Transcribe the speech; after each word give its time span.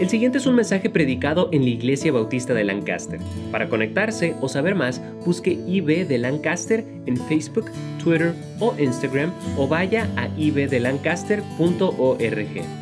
El 0.00 0.08
siguiente 0.08 0.38
es 0.38 0.46
un 0.46 0.56
mensaje 0.56 0.90
predicado 0.90 1.48
en 1.52 1.62
la 1.62 1.68
Iglesia 1.68 2.10
Bautista 2.10 2.52
de 2.52 2.64
Lancaster. 2.64 3.20
Para 3.52 3.68
conectarse 3.68 4.34
o 4.40 4.48
saber 4.48 4.74
más, 4.74 5.00
busque 5.24 5.52
IB 5.52 6.08
de 6.08 6.18
Lancaster 6.18 6.84
en 7.06 7.16
Facebook, 7.16 7.70
Twitter 8.02 8.34
o 8.58 8.74
Instagram 8.76 9.32
o 9.56 9.68
vaya 9.68 10.10
a 10.16 10.26
ibdelancaster.org. 10.36 12.18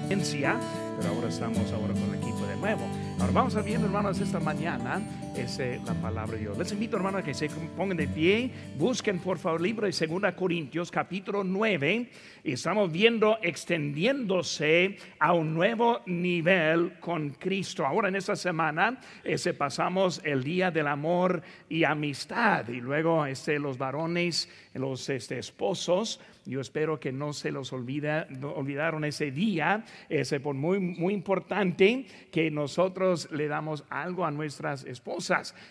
Pero 0.08 1.14
ahora 1.14 1.28
estamos 1.28 1.70
con 1.92 2.08
el 2.08 2.14
equipo 2.14 2.46
de 2.46 2.56
nuevo. 2.56 2.80
Ahora 3.20 3.32
vamos 3.32 3.56
hermanos, 3.84 4.18
esta 4.18 4.40
mañana 4.40 5.02
es 5.36 5.58
la 5.86 5.94
palabra 5.94 6.34
de 6.34 6.40
Dios. 6.40 6.58
Les 6.58 6.72
invito, 6.72 6.96
hermanos, 6.96 7.22
a 7.22 7.24
que 7.24 7.32
se 7.32 7.48
pongan 7.76 7.96
de 7.96 8.06
pie. 8.06 8.50
Busquen, 8.76 9.18
por 9.18 9.38
favor, 9.38 9.60
el 9.60 9.64
libro 9.64 9.86
de 9.86 10.06
2 10.06 10.32
Corintios, 10.34 10.90
capítulo 10.90 11.42
9. 11.42 12.10
Y 12.44 12.52
estamos 12.52 12.92
viendo 12.92 13.38
extendiéndose 13.40 14.96
a 15.18 15.32
un 15.32 15.54
nuevo 15.54 16.00
nivel 16.06 16.98
con 17.00 17.30
Cristo. 17.30 17.86
Ahora, 17.86 18.08
en 18.08 18.16
esta 18.16 18.36
semana, 18.36 19.00
ese, 19.24 19.54
pasamos 19.54 20.20
el 20.24 20.44
día 20.44 20.70
del 20.70 20.86
amor 20.86 21.42
y 21.68 21.84
amistad. 21.84 22.68
Y 22.68 22.80
luego, 22.80 23.24
este, 23.24 23.58
los 23.58 23.78
varones, 23.78 24.50
los 24.74 25.08
este, 25.08 25.38
esposos, 25.38 26.20
yo 26.44 26.60
espero 26.60 26.98
que 26.98 27.12
no 27.12 27.32
se 27.32 27.52
los 27.52 27.72
olvida, 27.72 28.26
olvidaron 28.42 29.04
ese 29.04 29.30
día. 29.30 29.84
Es 30.08 30.34
muy, 30.42 30.80
muy 30.80 31.14
importante 31.14 32.04
que 32.32 32.50
nosotros 32.50 33.30
le 33.30 33.46
damos 33.46 33.84
algo 33.88 34.26
a 34.26 34.30
nuestras 34.30 34.84
esposas. 34.84 35.21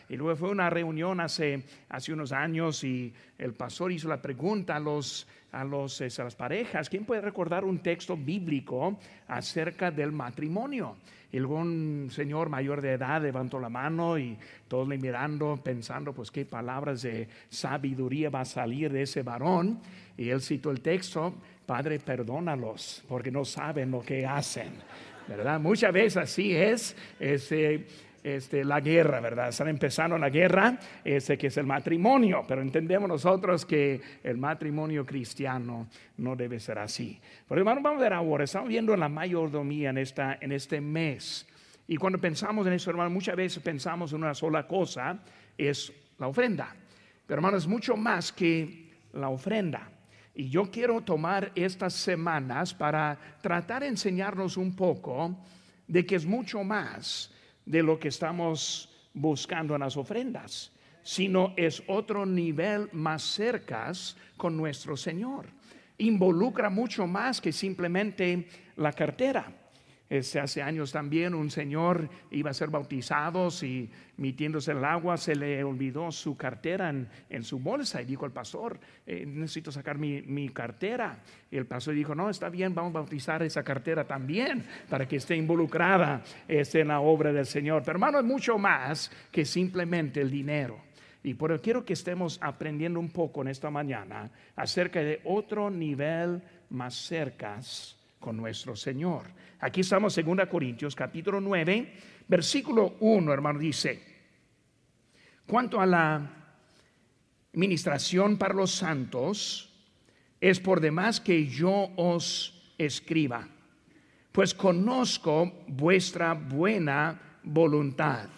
Y 0.09 0.15
luego 0.15 0.35
fue 0.35 0.49
una 0.49 0.69
reunión 0.69 1.19
hace, 1.19 1.63
hace 1.89 2.13
unos 2.13 2.31
años 2.31 2.83
y 2.83 3.13
el 3.37 3.53
pastor 3.53 3.91
hizo 3.91 4.07
la 4.07 4.21
pregunta 4.21 4.75
a 4.75 4.79
los 4.79 5.27
a, 5.51 5.63
los, 5.63 6.01
a 6.01 6.23
las 6.23 6.35
parejas, 6.35 6.89
¿quién 6.89 7.05
puede 7.05 7.21
recordar 7.21 7.65
un 7.65 7.79
texto 7.79 8.15
bíblico 8.15 8.97
acerca 9.27 9.91
del 9.91 10.11
matrimonio? 10.11 10.97
Y 11.31 11.39
luego 11.39 11.55
un 11.55 12.09
señor 12.11 12.49
mayor 12.49 12.81
de 12.81 12.93
edad 12.93 13.21
levantó 13.21 13.59
la 13.59 13.69
mano 13.69 14.17
y 14.17 14.37
todos 14.67 14.87
le 14.87 14.97
mirando, 14.97 15.59
pensando, 15.63 16.13
pues 16.13 16.29
qué 16.29 16.45
palabras 16.45 17.01
de 17.03 17.27
sabiduría 17.49 18.29
va 18.29 18.41
a 18.41 18.45
salir 18.45 18.91
de 18.91 19.03
ese 19.03 19.23
varón. 19.23 19.79
Y 20.17 20.29
él 20.29 20.41
citó 20.41 20.71
el 20.71 20.81
texto, 20.81 21.33
Padre, 21.65 21.99
perdónalos 21.99 23.03
porque 23.07 23.31
no 23.31 23.45
saben 23.45 23.91
lo 23.91 24.01
que 24.01 24.25
hacen. 24.25 24.73
¿Verdad? 25.27 25.59
Muchas 25.59 25.93
veces 25.93 26.17
así 26.17 26.53
es. 26.53 26.95
Ese, 27.17 27.85
este, 28.23 28.63
la 28.63 28.79
guerra, 28.79 29.19
¿verdad? 29.19 29.49
Están 29.49 29.67
empezando 29.67 30.17
la 30.17 30.29
guerra, 30.29 30.77
ese 31.03 31.37
que 31.37 31.47
es 31.47 31.57
el 31.57 31.65
matrimonio, 31.65 32.45
pero 32.47 32.61
entendemos 32.61 33.09
nosotros 33.09 33.65
que 33.65 34.01
el 34.23 34.37
matrimonio 34.37 35.05
cristiano 35.05 35.87
no 36.17 36.35
debe 36.35 36.59
ser 36.59 36.79
así. 36.79 37.19
Pero 37.47 37.61
hermano, 37.61 37.81
vamos 37.81 37.99
a 37.99 38.03
ver 38.03 38.13
ahora, 38.13 38.43
estamos 38.43 38.69
viendo 38.69 38.95
la 38.95 39.09
mayordomía 39.09 39.89
en, 39.89 39.97
esta, 39.97 40.37
en 40.39 40.51
este 40.51 40.81
mes. 40.81 41.47
Y 41.87 41.97
cuando 41.97 42.19
pensamos 42.19 42.65
en 42.67 42.73
eso, 42.73 42.89
hermano, 42.89 43.09
muchas 43.09 43.35
veces 43.35 43.61
pensamos 43.61 44.13
en 44.13 44.19
una 44.19 44.33
sola 44.33 44.67
cosa, 44.67 45.19
es 45.57 45.91
la 46.19 46.27
ofrenda. 46.27 46.75
Pero 47.25 47.39
hermano, 47.39 47.57
es 47.57 47.67
mucho 47.67 47.97
más 47.97 48.31
que 48.31 48.89
la 49.13 49.29
ofrenda. 49.29 49.89
Y 50.33 50.49
yo 50.49 50.71
quiero 50.71 51.01
tomar 51.01 51.51
estas 51.55 51.93
semanas 51.93 52.73
para 52.73 53.17
tratar 53.41 53.81
de 53.81 53.89
enseñarnos 53.89 54.57
un 54.57 54.75
poco 54.75 55.35
de 55.87 56.05
que 56.05 56.15
es 56.15 56.25
mucho 56.25 56.63
más 56.63 57.33
de 57.65 57.83
lo 57.83 57.99
que 57.99 58.07
estamos 58.07 58.89
buscando 59.13 59.75
en 59.75 59.81
las 59.81 59.97
ofrendas, 59.97 60.71
sino 61.03 61.53
es 61.57 61.83
otro 61.87 62.25
nivel 62.25 62.89
más 62.91 63.21
cerca 63.23 63.91
con 64.37 64.55
nuestro 64.57 64.95
Señor. 64.95 65.47
Involucra 65.97 66.69
mucho 66.69 67.05
más 67.07 67.41
que 67.41 67.51
simplemente 67.51 68.47
la 68.75 68.93
cartera. 68.93 69.60
Este, 70.11 70.41
hace 70.41 70.61
años 70.61 70.91
también 70.91 71.33
un 71.33 71.49
señor 71.49 72.09
iba 72.31 72.49
a 72.49 72.53
ser 72.53 72.67
bautizado 72.67 73.47
y 73.61 73.89
metiéndose 74.17 74.73
el 74.73 74.83
agua 74.83 75.15
se 75.15 75.37
le 75.37 75.63
olvidó 75.63 76.11
su 76.11 76.35
cartera 76.35 76.93
en, 77.29 77.43
su 77.45 77.59
bolsa 77.59 78.01
y 78.01 78.05
dijo 78.05 78.25
el 78.25 78.33
pastor, 78.33 78.77
eh, 79.07 79.25
necesito 79.25 79.71
sacar 79.71 79.97
mi, 79.97 80.49
cartera. 80.49 81.23
Y 81.49 81.55
el 81.55 81.65
pastor 81.65 81.93
dijo, 81.93 82.13
no, 82.13 82.29
está 82.29 82.49
bien, 82.49 82.75
vamos 82.75 82.89
a 82.93 82.99
bautizar 82.99 83.41
esa 83.41 83.63
cartera 83.63 84.05
también 84.05 84.65
para 84.89 85.07
que 85.07 85.15
esté 85.15 85.37
involucrada 85.37 86.21
este, 86.45 86.81
en 86.81 86.89
la 86.89 86.99
obra 86.99 87.31
del 87.31 87.45
Señor. 87.45 87.81
Pero 87.85 87.93
hermano, 87.93 88.19
es 88.19 88.25
mucho 88.25 88.57
más 88.57 89.09
que 89.31 89.45
simplemente 89.45 90.19
el 90.19 90.29
dinero. 90.29 90.77
Y 91.23 91.35
por 91.35 91.53
eso 91.53 91.61
quiero 91.61 91.85
que 91.85 91.93
estemos 91.93 92.37
aprendiendo 92.41 92.99
un 92.99 93.11
poco 93.11 93.43
en 93.43 93.47
esta 93.47 93.69
mañana 93.69 94.29
acerca 94.57 94.99
de 94.99 95.21
otro 95.23 95.69
nivel 95.69 96.43
más 96.69 96.95
cercas 96.95 97.97
con 98.19 98.35
nuestro 98.35 98.75
Señor. 98.75 99.23
Aquí 99.63 99.81
estamos 99.81 100.17
en 100.17 100.25
2 100.25 100.47
Corintios 100.49 100.95
capítulo 100.95 101.39
9, 101.39 101.93
versículo 102.27 102.95
1, 102.99 103.31
hermano, 103.31 103.59
dice, 103.59 104.01
cuanto 105.45 105.79
a 105.79 105.85
la 105.85 106.19
ministración 107.53 108.37
para 108.39 108.55
los 108.55 108.71
santos, 108.71 109.71
es 110.39 110.59
por 110.59 110.81
demás 110.81 111.21
que 111.21 111.45
yo 111.45 111.91
os 111.95 112.73
escriba, 112.79 113.47
pues 114.31 114.55
conozco 114.55 115.63
vuestra 115.67 116.33
buena 116.33 117.37
voluntad, 117.43 118.29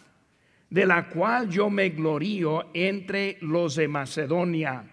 de 0.69 0.85
la 0.85 1.07
cual 1.07 1.49
yo 1.49 1.69
me 1.69 1.87
glorío 1.91 2.69
entre 2.73 3.37
los 3.39 3.75
de 3.75 3.87
Macedonia 3.87 4.83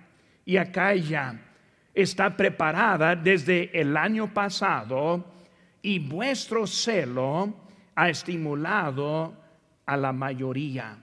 y 0.44 0.58
Acaya 0.58 1.40
está 1.92 2.36
preparada 2.36 3.16
desde 3.16 3.76
el 3.80 3.96
año 3.96 4.32
pasado 4.32 5.39
y 5.82 5.98
vuestro 5.98 6.66
celo 6.66 7.54
ha 7.94 8.08
estimulado 8.08 9.34
a 9.86 9.96
la 9.96 10.12
mayoría. 10.12 10.96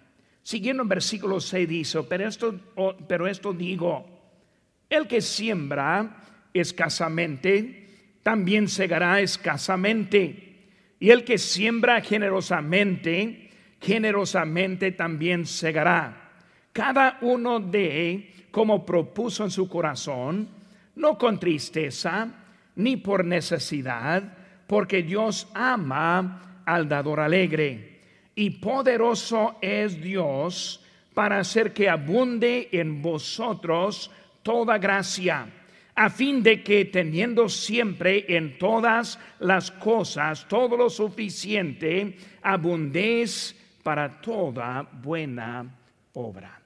Siguiendo 0.44 0.84
en 0.84 0.90
versículo 0.90 1.40
6 1.40 1.68
dice, 1.68 2.04
pero 2.04 2.28
esto, 2.28 2.56
pero 3.08 3.28
esto 3.28 3.54
digo, 3.54 4.06
el 4.90 5.08
que 5.08 5.22
siembra 5.22 6.24
escasamente, 6.54 7.88
también 8.24 8.68
segará 8.68 9.22
escasamente. 9.22 10.44
Y 11.00 11.10
el 11.12 11.24
que 11.24 11.38
siembra 11.38 12.02
generosamente, 12.02 13.50
generosamente 13.80 14.92
también 14.92 15.46
segará. 15.46 16.32
Cada 16.74 17.18
uno 17.22 17.60
de 17.60 18.48
como 18.52 18.86
propuso 18.86 19.44
en 19.44 19.52
su 19.52 19.70
corazón, 19.70 20.50
no 20.96 21.18
con 21.18 21.40
tristeza 21.40 22.28
ni 22.76 22.98
por 22.98 23.26
necesidad, 23.26 24.38
porque 24.68 25.02
Dios 25.02 25.48
ama 25.54 26.62
al 26.66 26.88
dador 26.88 27.22
alegre. 27.22 27.98
Y 28.36 28.52
poderoso 28.52 29.58
es 29.62 30.00
Dios 30.00 30.84
para 31.14 31.40
hacer 31.40 31.74
que 31.74 31.90
abunde 31.90 32.70
en 32.72 33.02
vosotros 33.02 34.12
toda 34.44 34.78
gracia, 34.78 35.48
a 35.96 36.10
fin 36.12 36.44
de 36.44 36.62
que 36.62 36.86
teniendo 36.86 37.50
siempre 37.50 38.26
en 38.28 38.60
todas 38.60 39.18
las 39.40 39.72
cosas 39.72 40.48
todo 40.48 40.78
lo 40.78 40.92
suficiente, 40.92 42.16
abundéis 42.44 43.56
para 43.82 44.22
toda 44.22 44.84
buena 44.84 45.66
obra. 46.14 46.62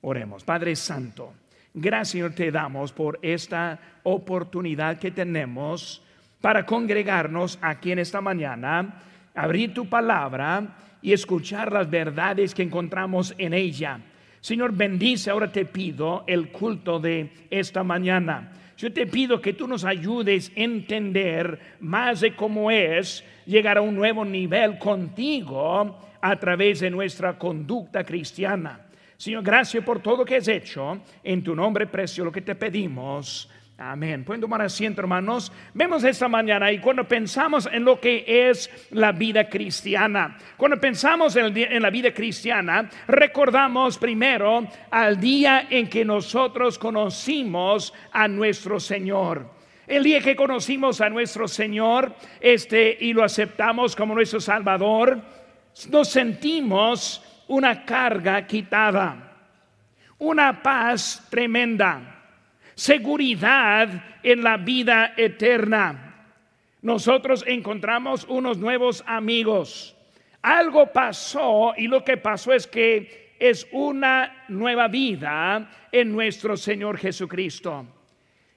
Oremos, 0.00 0.44
Padre 0.44 0.76
Santo. 0.76 1.34
Gracias 1.74 2.34
te 2.34 2.52
damos 2.52 2.92
por 2.92 3.18
esta 3.20 3.80
oportunidad 4.04 4.98
que 4.98 5.10
tenemos 5.10 6.03
para 6.44 6.66
congregarnos 6.66 7.58
aquí 7.62 7.92
en 7.92 8.00
esta 8.00 8.20
mañana, 8.20 9.00
abrir 9.34 9.72
tu 9.72 9.88
palabra 9.88 10.76
y 11.00 11.14
escuchar 11.14 11.72
las 11.72 11.88
verdades 11.88 12.54
que 12.54 12.62
encontramos 12.62 13.34
en 13.38 13.54
ella. 13.54 13.98
Señor, 14.42 14.72
bendice, 14.72 15.30
ahora 15.30 15.50
te 15.50 15.64
pido 15.64 16.22
el 16.26 16.50
culto 16.50 17.00
de 17.00 17.30
esta 17.48 17.82
mañana. 17.82 18.52
Yo 18.76 18.92
te 18.92 19.06
pido 19.06 19.40
que 19.40 19.54
tú 19.54 19.66
nos 19.66 19.86
ayudes 19.86 20.52
a 20.54 20.60
entender 20.60 21.58
más 21.80 22.20
de 22.20 22.36
cómo 22.36 22.70
es 22.70 23.24
llegar 23.46 23.78
a 23.78 23.80
un 23.80 23.96
nuevo 23.96 24.22
nivel 24.22 24.76
contigo 24.76 25.98
a 26.20 26.36
través 26.36 26.80
de 26.80 26.90
nuestra 26.90 27.38
conducta 27.38 28.04
cristiana. 28.04 28.80
Señor, 29.16 29.42
gracias 29.42 29.82
por 29.82 30.00
todo 30.00 30.18
lo 30.18 30.24
que 30.26 30.36
has 30.36 30.48
hecho. 30.48 31.00
En 31.22 31.42
tu 31.42 31.54
nombre 31.54 31.86
precio 31.86 32.22
lo 32.22 32.30
que 32.30 32.42
te 32.42 32.54
pedimos. 32.54 33.48
Amén. 33.76 34.24
Pueden 34.24 34.40
tomar 34.40 34.62
asiento, 34.62 35.00
hermanos. 35.00 35.50
Vemos 35.72 36.04
esta 36.04 36.28
mañana 36.28 36.70
y 36.70 36.78
cuando 36.78 37.08
pensamos 37.08 37.68
en 37.72 37.84
lo 37.84 38.00
que 38.00 38.24
es 38.48 38.70
la 38.90 39.10
vida 39.10 39.48
cristiana, 39.48 40.38
cuando 40.56 40.78
pensamos 40.78 41.34
en, 41.34 41.82
la 41.82 41.90
vida 41.90 42.14
cristiana, 42.14 42.88
recordamos 43.08 43.98
primero 43.98 44.64
al 44.92 45.18
día 45.18 45.66
en 45.68 45.88
que 45.88 46.04
nosotros 46.04 46.78
conocimos 46.78 47.92
a 48.12 48.28
nuestro 48.28 48.78
Señor. 48.78 49.50
El 49.88 50.04
día 50.04 50.20
que 50.20 50.36
conocimos 50.36 51.00
a 51.00 51.10
nuestro 51.10 51.48
Señor, 51.48 52.14
este 52.40 52.96
y 53.00 53.12
lo 53.12 53.24
aceptamos 53.24 53.96
como 53.96 54.14
nuestro 54.14 54.40
Salvador, 54.40 55.20
nos 55.90 56.08
sentimos 56.08 57.42
una 57.48 57.84
carga 57.84 58.46
quitada, 58.46 59.32
una 60.18 60.62
paz 60.62 61.26
tremenda, 61.28 62.13
seguridad 62.74 63.88
en 64.22 64.42
la 64.42 64.56
vida 64.56 65.14
eterna. 65.16 66.00
nosotros 66.82 67.44
encontramos 67.46 68.26
unos 68.28 68.58
nuevos 68.58 69.02
amigos. 69.06 69.96
Algo 70.42 70.92
pasó 70.92 71.72
y 71.76 71.88
lo 71.88 72.04
que 72.04 72.18
pasó 72.18 72.52
es 72.52 72.66
que 72.66 73.34
es 73.38 73.66
una 73.72 74.44
nueva 74.48 74.88
vida 74.88 75.70
en 75.90 76.12
nuestro 76.12 76.56
Señor 76.56 76.98
Jesucristo. 76.98 77.86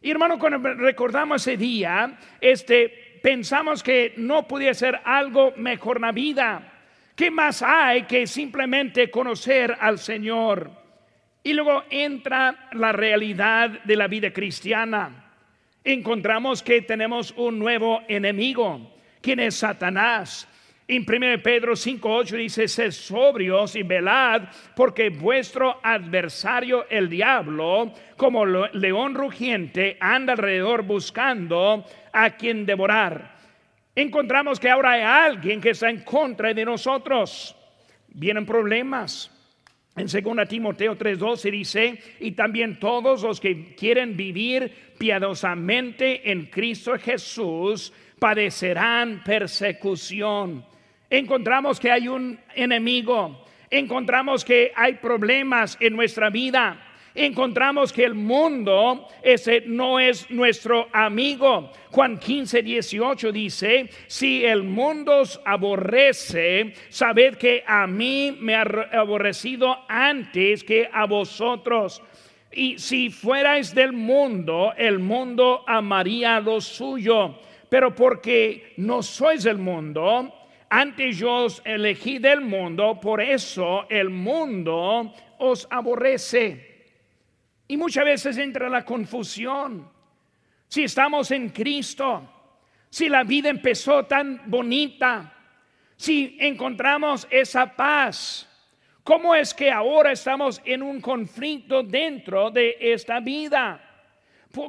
Y 0.02 0.12
hermano, 0.12 0.38
cuando 0.38 0.58
recordamos 0.76 1.42
ese 1.42 1.58
día, 1.58 2.18
este, 2.40 3.20
pensamos 3.22 3.82
que 3.82 4.14
no 4.18 4.48
podía 4.48 4.74
ser 4.74 5.00
algo 5.04 5.54
mejor 5.58 6.00
la 6.00 6.12
vida. 6.12 6.74
¿Qué 7.16 7.32
más 7.32 7.64
hay 7.64 8.04
que 8.04 8.28
simplemente 8.28 9.10
conocer 9.10 9.76
al 9.80 9.98
Señor? 9.98 10.87
Y 11.48 11.54
luego 11.54 11.86
entra 11.90 12.68
la 12.74 12.92
realidad 12.92 13.70
de 13.86 13.96
la 13.96 14.08
vida 14.08 14.32
cristiana 14.32 15.28
encontramos 15.88 16.62
que 16.62 16.82
tenemos 16.82 17.34
un 17.38 17.58
nuevo 17.58 18.02
enemigo, 18.10 18.94
quien 19.22 19.40
es 19.40 19.56
Satanás. 19.56 20.48
En 20.86 21.06
1 21.06 21.42
Pedro 21.42 21.74
5:8 21.76 22.36
dice, 22.36 22.68
sed 22.68 22.92
sobrios 22.92 23.76
y 23.76 23.84
velad, 23.84 24.44
porque 24.76 25.10
vuestro 25.10 25.80
adversario 25.82 26.86
el 26.90 27.10
diablo, 27.10 27.94
como 28.18 28.46
león 28.46 29.16
rugiente, 29.16 29.98
anda 30.00 30.34
alrededor 30.34 30.84
buscando 30.84 31.86
a 32.12 32.32
quien 32.32 32.66
devorar. 32.66 33.38
Encontramos 33.96 34.60
que 34.60 34.70
ahora 34.70 34.92
hay 34.92 35.02
alguien 35.02 35.60
que 35.62 35.70
está 35.70 35.90
en 35.90 36.04
contra 36.04 36.54
de 36.54 36.66
nosotros. 36.66 37.56
Vienen 38.10 38.46
problemas, 38.46 39.32
en 39.98 40.06
2 40.08 40.48
Timoteo 40.48 40.96
3:12 40.96 41.52
dice, 41.52 42.00
y 42.20 42.32
también 42.32 42.80
todos 42.80 43.24
los 43.24 43.40
que 43.40 43.76
quieren 43.76 44.16
vivir 44.16 44.72
piadosamente 44.98 46.32
en 46.32 46.46
Cristo 46.46 46.98
Jesús 46.98 47.92
padecerán 48.20 49.24
persecución. 49.26 50.64
Encontramos 51.10 51.80
que 51.80 51.92
hay 51.92 52.08
un 52.08 52.40
enemigo, 52.56 53.44
encontramos 53.70 54.46
que 54.46 54.72
hay 54.76 54.94
problemas 54.96 55.78
en 55.80 55.96
nuestra 55.96 56.30
vida 56.30 56.87
encontramos 57.26 57.92
que 57.92 58.06
el 58.06 58.14
mundo 58.14 59.08
ese 59.22 59.64
no 59.66 60.00
es 60.00 60.30
nuestro 60.30 60.88
amigo. 60.94 61.72
Juan 61.92 62.18
15, 62.18 62.62
18 62.62 63.32
dice, 63.32 63.90
si 64.08 64.46
el 64.46 64.64
mundo 64.64 65.22
os 65.22 65.42
aborrece, 65.44 66.74
sabed 66.90 67.36
que 67.36 67.64
a 67.66 67.88
mí 67.88 68.38
me 68.40 68.56
ha 68.56 68.62
aborrecido 68.94 69.78
antes 69.88 70.64
que 70.64 70.90
a 70.92 71.06
vosotros. 71.06 72.02
Y 72.52 72.80
si 72.80 73.10
fuerais 73.10 73.74
del 73.74 73.94
mundo, 73.94 74.74
el 74.78 75.00
mundo 75.00 75.64
amaría 75.68 76.40
lo 76.40 76.62
suyo. 76.62 77.40
Pero 77.70 77.94
porque 77.94 78.74
no 78.78 79.04
sois 79.04 79.44
del 79.44 79.58
mundo, 79.58 80.34
antes 80.70 81.18
yo 81.18 81.46
os 81.46 81.62
elegí 81.66 82.20
del 82.20 82.42
mundo, 82.42 83.00
por 83.02 83.22
eso 83.22 83.86
el 83.90 84.10
mundo 84.10 85.14
os 85.40 85.68
aborrece. 85.70 86.77
Y 87.68 87.78
muchas 87.78 88.06
veces 88.06 88.38
entra 88.38 88.70
la 88.70 88.86
confusión. 88.86 89.90
Si 90.68 90.84
estamos 90.84 91.32
en 91.32 91.50
Cristo, 91.50 92.28
si 92.90 93.10
la 93.10 93.24
vida 93.24 93.50
empezó 93.50 94.06
tan 94.06 94.42
bonita, 94.46 95.34
si 95.96 96.38
encontramos 96.40 97.28
esa 97.30 97.76
paz, 97.76 98.48
¿cómo 99.04 99.36
es 99.36 99.54
que 99.54 99.72
ahora 99.72 100.12
estamos 100.12 100.62
en 100.64 100.82
un 100.82 101.02
conflicto 101.02 101.84
dentro 101.84 102.52
de 102.52 102.78
esta 102.80 103.20
vida? 103.20 103.84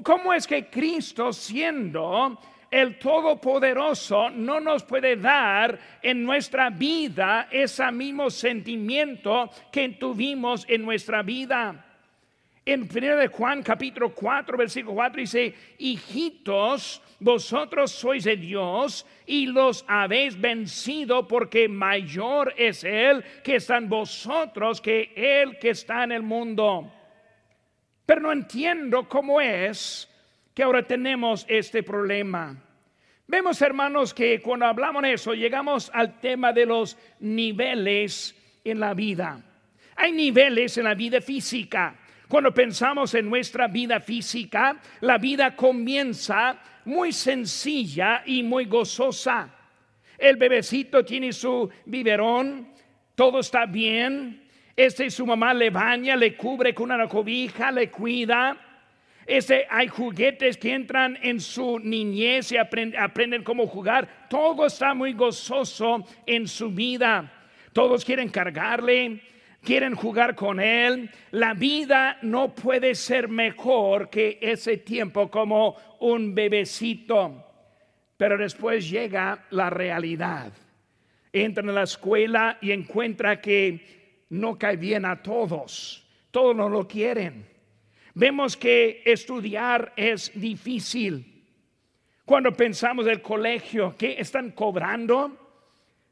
¿Cómo 0.03 0.35
es 0.35 0.47
que 0.47 0.69
Cristo 0.69 1.33
siendo 1.33 2.39
el 2.71 2.99
Todopoderoso 2.99 4.29
no 4.31 4.61
nos 4.61 4.83
puede 4.83 5.17
dar 5.17 5.79
en 6.03 6.25
nuestra 6.25 6.69
vida 6.71 7.49
ese 7.51 7.91
mismo 7.93 8.29
sentimiento 8.29 9.51
que 9.71 9.89
tuvimos 9.91 10.67
en 10.69 10.85
nuestra 10.85 11.23
vida? 11.23 11.88
En 12.69 12.83
1 12.83 13.17
de 13.17 13.29
Juan 13.29 13.63
capítulo 13.63 14.15
4, 14.15 14.59
versículo 14.59 14.97
4 14.97 15.23
dice, 15.23 15.55
hijitos, 15.79 17.01
vosotros 17.19 17.91
sois 17.91 18.25
de 18.25 18.37
Dios 18.37 19.07
y 19.25 19.47
los 19.47 19.87
habéis 19.89 20.39
vencido 20.39 21.27
porque 21.27 21.67
mayor 21.67 22.53
es 22.59 22.85
Él 22.85 23.25
que 23.43 23.57
está 23.57 23.79
en 23.79 23.89
vosotros 23.89 24.83
que 24.83 25.15
Él 25.17 25.59
que 25.59 25.71
está 25.71 26.05
en 26.05 26.13
el 26.13 26.23
mundo. 26.23 26.93
Pero 28.05 28.21
no 28.21 28.33
entiendo 28.33 29.09
cómo 29.09 29.41
es 29.41 30.07
que 30.53 30.63
ahora 30.63 30.83
tenemos 30.83 31.47
este 31.49 31.83
problema. 31.83 32.55
Vemos, 33.27 33.63
hermanos, 33.63 34.13
que 34.13 34.43
cuando 34.43 34.67
hablamos 34.67 35.05
de 35.05 35.15
eso, 35.15 35.33
llegamos 35.33 35.91
al 35.95 36.21
tema 36.21 36.53
de 36.53 36.67
los 36.67 36.99
niveles 37.21 38.37
en 38.63 38.79
la 38.79 38.93
vida. 38.93 39.43
Hay 39.97 40.13
niveles 40.13 40.77
en 40.77 40.85
la 40.85 40.95
vida 40.95 41.23
física. 41.23 41.97
Cuando 42.29 42.53
pensamos 42.53 43.15
en 43.15 43.29
nuestra 43.29 43.69
vida 43.69 44.01
física, 44.01 44.77
la 45.01 45.17
vida 45.17 45.57
comienza 45.57 46.61
muy 46.85 47.13
sencilla 47.13 48.23
y 48.27 48.43
muy 48.43 48.67
gozosa. 48.67 49.49
El 50.19 50.37
bebecito 50.37 51.05
tiene 51.05 51.33
su 51.33 51.71
biberón, 51.87 52.69
todo 53.15 53.41
está 53.41 53.65
bien. 53.65 54.45
Este 54.77 55.11
su 55.11 55.27
mamá 55.27 55.55
le 55.55 55.71
baña, 55.71 56.17
le 56.17 56.37
cubre 56.37 56.75
con 56.75 56.93
una 56.93 57.09
cobija, 57.09 57.73
le 57.73 57.91
cuida. 57.91 58.57
Este, 59.27 59.67
hay 59.69 59.89
juguetes 59.89 60.57
que 60.57 60.73
entran 60.73 61.19
en 61.23 61.41
su 61.41 61.79
niñez 61.79 62.53
y 62.53 62.57
aprenden 62.57 63.43
cómo 63.43 63.67
jugar. 63.67 64.27
Todo 64.29 64.67
está 64.67 64.95
muy 64.95 65.15
gozoso 65.15 66.07
en 66.27 66.47
su 66.47 66.71
vida. 66.71 67.31
Todos 67.73 68.05
quieren 68.05 68.29
cargarle, 68.29 69.21
quieren 69.63 69.95
jugar 69.95 70.35
con 70.35 70.61
él. 70.61 71.11
La 71.31 71.55
vida 71.55 72.19
no 72.23 72.55
puede 72.55 72.95
ser 72.95 73.29
mejor 73.29 74.11
que 74.11 74.39
ese 74.41 74.79
tiempo 74.79 75.31
como 75.31 75.77
un 76.01 76.35
bebecito. 76.35 77.45
Pero 78.17 78.37
después 78.37 78.89
llega 78.89 79.47
la 79.51 79.71
realidad. 79.71 80.53
Entra 81.33 81.63
en 81.63 81.75
la 81.75 81.83
escuela 81.83 82.59
y 82.61 82.73
encuentra 82.73 83.41
que 83.41 84.27
no 84.31 84.59
cae 84.59 84.77
bien 84.77 85.05
a 85.05 85.23
todos. 85.23 86.05
Todos 86.31 86.57
no 86.57 86.69
lo 86.69 86.87
quieren. 86.87 87.47
Vemos 88.15 88.57
que 88.57 89.03
estudiar 89.05 89.93
es 89.97 90.33
difícil. 90.35 91.45
Cuando 92.25 92.53
pensamos 92.53 93.05
del 93.05 93.23
colegio, 93.23 93.95
¿qué 93.97 94.17
están 94.19 94.51
cobrando 94.51 95.49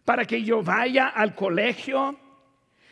para 0.05 0.25
que 0.25 0.43
yo 0.43 0.63
vaya 0.63 1.09
al 1.09 1.35
colegio? 1.35 2.17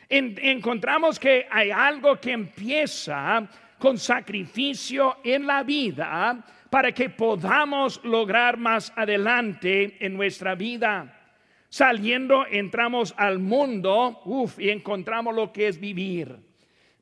Encontramos 0.09 1.19
que 1.19 1.47
hay 1.51 1.71
algo 1.71 2.21
que 2.21 2.33
empieza 2.33 3.49
con 3.79 3.99
sacrificio 3.99 5.19
en 5.25 5.47
la 5.47 5.63
vida 5.63 6.45
para 6.71 6.93
que 6.93 7.11
podamos 7.11 8.03
lograr 8.05 8.57
más 8.57 8.93
adelante 8.97 9.97
en 10.05 10.17
nuestra 10.17 10.55
vida. 10.55 11.21
Saliendo, 11.69 12.47
entramos 12.47 13.15
al 13.17 13.39
mundo 13.39 14.23
y 14.59 14.71
encontramos 14.71 15.35
lo 15.35 15.53
que 15.53 15.69
es 15.69 15.79
vivir. 15.79 16.37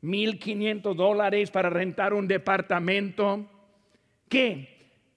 1.500 0.02 0.94
dólares 0.94 1.50
para 1.50 1.70
rentar 1.70 2.12
un 2.12 2.26
departamento. 2.26 3.46
¿Qué? 4.28 4.71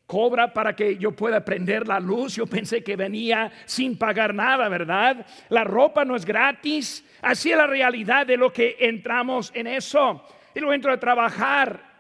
Cobra 0.05 0.53
para 0.53 0.75
que 0.75 0.97
yo 0.97 1.11
pueda 1.11 1.43
prender 1.43 1.87
la 1.87 1.99
luz. 1.99 2.35
Yo 2.35 2.45
pensé 2.45 2.83
que 2.83 2.95
venía 2.95 3.51
sin 3.65 3.97
pagar 3.97 4.33
nada, 4.33 4.69
¿verdad? 4.69 5.25
La 5.49 5.63
ropa 5.63 6.05
no 6.05 6.15
es 6.15 6.25
gratis. 6.25 7.03
Así 7.21 7.51
es 7.51 7.57
la 7.57 7.67
realidad 7.67 8.25
de 8.27 8.37
lo 8.37 8.51
que 8.51 8.77
entramos 8.79 9.51
en 9.55 9.67
eso. 9.67 10.23
Y 10.53 10.59
luego 10.59 10.73
entro 10.73 10.91
a 10.91 10.99
trabajar 10.99 11.95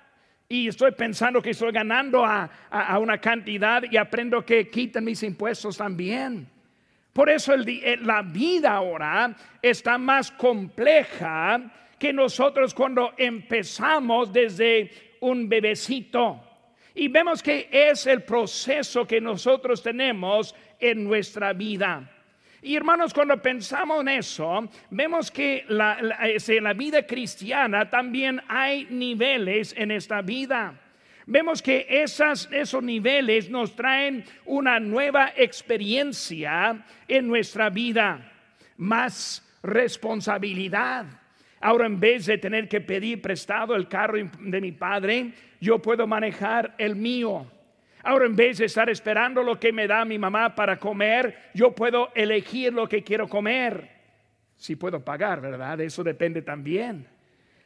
y 0.47 0.67
estoy 0.67 0.91
pensando 0.91 1.41
que 1.41 1.51
estoy 1.51 1.71
ganando 1.71 2.23
a, 2.23 2.49
una 2.99 3.19
cantidad 3.19 3.83
y 3.89 3.97
aprendo 3.97 4.45
que 4.45 4.69
quitan 4.69 5.03
mis 5.03 5.23
impuestos 5.23 5.77
también. 5.77 6.47
Por 7.11 7.29
eso 7.29 7.53
eh, 7.53 7.97
la 8.01 8.21
vida 8.21 8.73
ahora 8.73 9.35
está 9.61 9.97
más 9.97 10.31
compleja 10.31 11.61
que 11.97 12.13
nosotros 12.13 12.73
cuando 12.73 13.13
empezamos 13.17 14.31
desde 14.31 15.17
un 15.21 15.49
bebecito. 15.49 16.41
Y 16.95 17.09
vemos 17.09 17.43
que 17.43 17.67
es 17.69 18.07
el 18.07 18.23
proceso 18.23 19.05
que 19.05 19.19
nosotros 19.19 19.83
tenemos 19.83 20.55
en 20.79 21.03
nuestra 21.03 21.51
vida. 21.51 22.09
Y 22.61 22.75
hermanos, 22.75 23.13
cuando 23.13 23.39
pensamos 23.41 23.99
en 24.01 24.07
eso, 24.07 24.67
vemos 24.89 25.29
que 25.29 25.65
la, 25.67 25.99
en 25.99 26.63
la 26.63 26.73
vida 26.73 27.05
cristiana 27.05 27.89
también 27.89 28.41
hay 28.47 28.87
niveles 28.89 29.75
en 29.77 29.91
esta 29.91 30.21
vida. 30.21 30.81
Vemos 31.27 31.61
que 31.61 31.85
esas, 31.89 32.49
esos 32.51 32.81
niveles 32.81 33.49
nos 33.49 33.75
traen 33.75 34.23
una 34.45 34.79
nueva 34.79 35.33
experiencia 35.35 36.85
en 37.07 37.27
nuestra 37.27 37.69
vida, 37.69 38.31
más 38.77 39.43
responsabilidad 39.61 41.05
Ahora 41.65 41.87
en 41.87 41.99
vez 41.99 42.27
de 42.27 42.37
tener 42.37 42.67
que 42.67 42.79
pedir 42.79 43.23
prestado 43.23 43.75
el 43.75 43.87
carro 43.87 44.19
de 44.39 44.61
mi 44.61 44.71
padre, 44.71 45.33
yo 45.65 45.79
puedo 45.79 46.05
manejar 46.05 46.75
el 46.77 46.95
mío. 46.95 47.47
Ahora 48.03 48.27
en 48.27 48.35
vez 48.35 48.59
de 48.59 48.65
estar 48.65 48.87
esperando 48.87 49.41
lo 49.41 49.59
que 49.59 49.73
me 49.73 49.87
da 49.87 50.05
mi 50.05 50.19
mamá 50.19 50.53
para 50.53 50.77
comer, 50.77 51.49
yo 51.55 51.71
puedo 51.73 52.11
elegir 52.13 52.71
lo 52.71 52.87
que 52.87 53.03
quiero 53.03 53.27
comer. 53.27 53.89
Si 54.55 54.75
puedo 54.75 55.03
pagar, 55.03 55.41
¿verdad? 55.41 55.81
Eso 55.81 56.03
depende 56.03 56.43
también. 56.43 57.07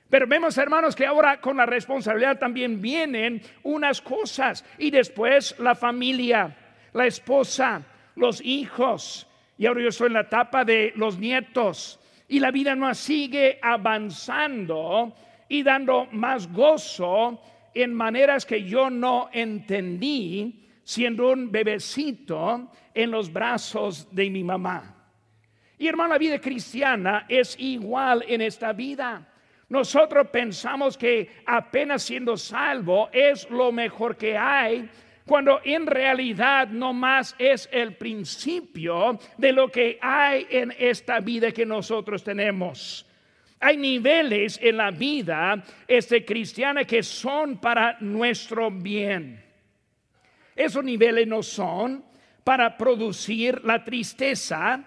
Pero 0.09 0.27
vemos, 0.27 0.57
hermanos, 0.57 0.95
que 0.95 1.05
ahora 1.05 1.41
con 1.41 1.57
la 1.57 1.65
responsabilidad 1.65 2.39
también 2.39 2.81
vienen 2.81 3.41
unas 3.63 4.01
cosas 4.01 4.63
y 4.77 4.89
después 4.91 5.59
la 5.59 5.75
familia, 5.75 6.55
la 6.93 7.05
esposa, 7.05 7.83
los 8.15 8.39
hijos. 8.39 9.27
Y 9.57 9.65
ahora 9.65 9.81
yo 9.81 9.89
estoy 9.89 10.07
en 10.07 10.13
la 10.13 10.21
etapa 10.21 10.63
de 10.63 10.93
los 10.95 11.19
nietos 11.19 11.99
y 12.29 12.39
la 12.39 12.49
vida 12.49 12.75
no 12.75 12.95
sigue 12.95 13.59
avanzando 13.61 15.13
y 15.49 15.63
dando 15.63 16.07
más 16.13 16.49
gozo 16.49 17.41
en 17.73 17.93
maneras 17.93 18.45
que 18.45 18.63
yo 18.63 18.89
no 18.89 19.29
entendí 19.31 20.67
siendo 20.83 21.31
un 21.31 21.51
bebecito 21.51 22.71
en 22.93 23.11
los 23.11 23.31
brazos 23.31 24.07
de 24.13 24.29
mi 24.29 24.43
mamá. 24.43 24.95
Y 25.77 25.87
hermano, 25.87 26.09
la 26.09 26.17
vida 26.17 26.39
cristiana 26.39 27.25
es 27.29 27.55
igual 27.59 28.25
en 28.27 28.41
esta 28.41 28.73
vida. 28.73 29.27
Nosotros 29.69 30.27
pensamos 30.29 30.97
que 30.97 31.29
apenas 31.45 32.03
siendo 32.03 32.35
salvo 32.35 33.09
es 33.13 33.49
lo 33.49 33.71
mejor 33.71 34.17
que 34.17 34.35
hay, 34.35 34.89
cuando 35.25 35.61
en 35.63 35.85
realidad 35.85 36.67
no 36.69 36.91
más 36.91 37.35
es 37.37 37.69
el 37.71 37.95
principio 37.95 39.19
de 39.37 39.51
lo 39.51 39.69
que 39.69 39.99
hay 40.01 40.47
en 40.49 40.73
esta 40.77 41.19
vida 41.19 41.51
que 41.51 41.67
nosotros 41.67 42.23
tenemos. 42.23 43.05
Hay 43.59 43.75
niveles 43.75 44.57
en 44.61 44.77
la 44.77 44.91
vida 44.91 45.61
este, 45.87 46.23
cristiana 46.23 46.85
que 46.85 47.03
son 47.03 47.57
para 47.57 47.97
nuestro 47.99 48.71
bien. 48.71 49.43
Esos 50.55 50.83
niveles 50.83 51.27
no 51.27 51.43
son 51.43 52.03
para 52.43 52.77
producir 52.77 53.63
la 53.65 53.83
tristeza, 53.83 54.83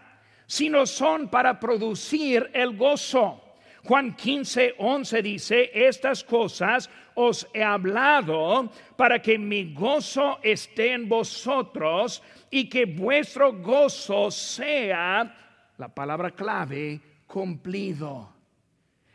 sino 0.47 0.87
son 0.87 1.29
para 1.29 1.61
producir 1.61 2.51
el 2.55 2.77
gozo. 2.77 3.41
Juan 3.85 4.15
15, 4.15 4.77
11 4.79 5.23
dice, 5.23 5.71
estas 5.75 6.23
cosas 6.23 6.89
os 7.15 7.47
he 7.53 7.63
hablado 7.63 8.71
para 8.97 9.21
que 9.21 9.39
mi 9.39 9.75
gozo 9.75 10.39
esté 10.43 10.93
en 10.93 11.09
vosotros 11.09 12.23
y 12.51 12.69
que 12.69 12.87
vuestro 12.87 13.53
gozo 13.53 14.31
sea, 14.31 15.35
la 15.79 15.89
palabra 15.89 16.31
clave, 16.31 17.01
cumplido. 17.27 18.32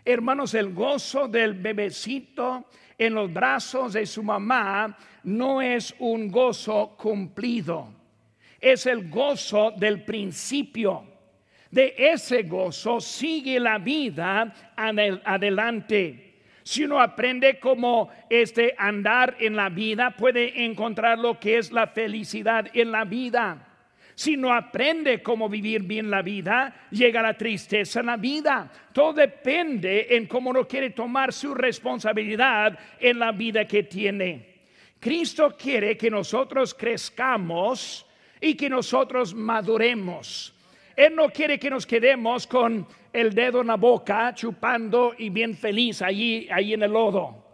Hermanos, 0.09 0.53
el 0.53 0.73
gozo 0.73 1.27
del 1.27 1.53
bebecito 1.53 2.69
en 2.97 3.13
los 3.13 3.31
brazos 3.33 3.91
de 3.91 4.05
su 4.05 4.23
mamá 4.23 4.97
no 5.23 5.61
es 5.61 5.93
un 5.99 6.31
gozo 6.31 6.95
cumplido, 6.97 7.93
es 8.57 8.85
el 8.85 9.09
gozo 9.09 9.71
del 9.71 10.05
principio. 10.05 11.03
De 11.69 11.93
ese 11.97 12.43
gozo 12.43 13.01
sigue 13.01 13.59
la 13.59 13.79
vida 13.79 14.53
adelante. 14.77 16.35
Si 16.63 16.85
uno 16.85 17.01
aprende 17.01 17.59
cómo 17.59 18.09
este 18.29 18.75
andar 18.77 19.35
en 19.41 19.57
la 19.57 19.67
vida, 19.67 20.15
puede 20.15 20.63
encontrar 20.63 21.19
lo 21.19 21.37
que 21.37 21.57
es 21.57 21.73
la 21.73 21.87
felicidad 21.87 22.69
en 22.73 22.93
la 22.93 23.03
vida. 23.03 23.66
Si 24.17 24.35
no 24.35 24.51
aprende 24.51 25.21
cómo 25.21 25.47
vivir 25.47 25.83
bien 25.83 26.09
la 26.09 26.23
vida, 26.23 26.87
llega 26.89 27.21
la 27.21 27.37
tristeza 27.37 27.99
en 27.99 28.07
la 28.07 28.17
vida. 28.17 28.67
Todo 28.91 29.13
depende 29.13 30.07
en 30.09 30.25
cómo 30.25 30.49
uno 30.49 30.67
quiere 30.67 30.89
tomar 30.89 31.31
su 31.31 31.53
responsabilidad 31.53 32.79
en 32.99 33.19
la 33.19 33.31
vida 33.31 33.65
que 33.65 33.83
tiene. 33.83 34.55
Cristo 34.99 35.55
quiere 35.55 35.95
que 35.95 36.09
nosotros 36.09 36.73
crezcamos 36.73 38.07
y 38.41 38.55
que 38.55 38.71
nosotros 38.71 39.35
maduremos. 39.35 40.51
Él 40.95 41.13
no 41.13 41.29
quiere 41.29 41.59
que 41.59 41.69
nos 41.69 41.85
quedemos 41.85 42.47
con 42.47 42.87
el 43.13 43.35
dedo 43.35 43.61
en 43.61 43.67
la 43.67 43.75
boca, 43.75 44.33
chupando 44.33 45.13
y 45.15 45.29
bien 45.29 45.55
feliz 45.55 46.01
allí, 46.01 46.47
ahí 46.49 46.73
en 46.73 46.81
el 46.81 46.91
lodo 46.91 47.46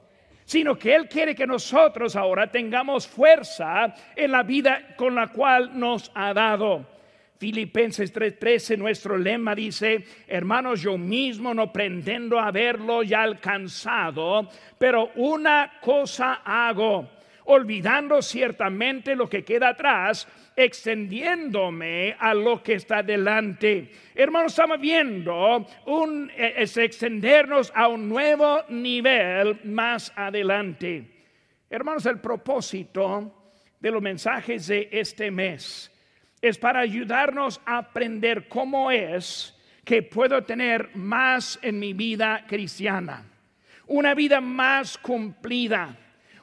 sino 0.46 0.78
que 0.78 0.96
Él 0.96 1.08
quiere 1.08 1.36
que 1.36 1.48
nosotros 1.48 2.16
ahora 2.16 2.52
tengamos 2.52 3.08
fuerza 3.08 3.94
en 4.16 4.32
la 4.32 4.44
vida 4.44 4.96
con 4.96 5.16
la 5.16 5.28
cual 5.28 5.78
nos 5.78 6.12
ha 6.14 6.34
dado. 6.34 6.86
Filipenses 7.38 8.14
3:13, 8.14 8.78
nuestro 8.78 9.18
lema 9.18 9.54
dice, 9.54 10.06
hermanos, 10.28 10.82
yo 10.82 10.98
mismo 10.98 11.54
no 11.54 11.74
pretendo 11.74 12.40
haberlo 12.40 13.04
ya 13.04 13.24
alcanzado, 13.24 14.48
pero 14.78 15.12
una 15.16 15.74
cosa 15.82 16.42
hago 16.46 17.10
olvidando 17.46 18.22
ciertamente 18.22 19.16
lo 19.16 19.28
que 19.28 19.44
queda 19.44 19.70
atrás, 19.70 20.28
extendiéndome 20.56 22.16
a 22.20 22.34
lo 22.34 22.62
que 22.62 22.74
está 22.74 23.04
delante. 23.04 23.92
Hermanos, 24.16 24.54
estamos 24.54 24.80
viendo 24.80 25.66
un, 25.86 26.32
eh, 26.36 26.56
es 26.58 26.78
extendernos 26.78 27.72
a 27.76 27.88
un 27.88 28.08
nuevo 28.08 28.62
nivel 28.70 29.60
más 29.66 30.12
adelante. 30.16 31.26
Hermanos, 31.70 32.06
el 32.06 32.20
propósito 32.20 33.54
de 33.80 33.92
los 33.92 34.02
mensajes 34.02 34.68
de 34.68 34.90
este 34.92 35.32
mes 35.32 35.92
es 36.42 36.58
para 36.58 36.82
ayudarnos 36.82 37.62
a 37.66 37.78
aprender 37.80 38.48
cómo 38.48 38.92
es 38.92 39.58
que 39.84 40.04
puedo 40.04 40.44
tener 40.44 40.96
más 40.96 41.60
en 41.62 41.80
mi 41.80 41.94
vida 41.94 42.46
cristiana, 42.48 43.26
una 43.88 44.14
vida 44.14 44.40
más 44.40 44.98
cumplida 44.98 45.98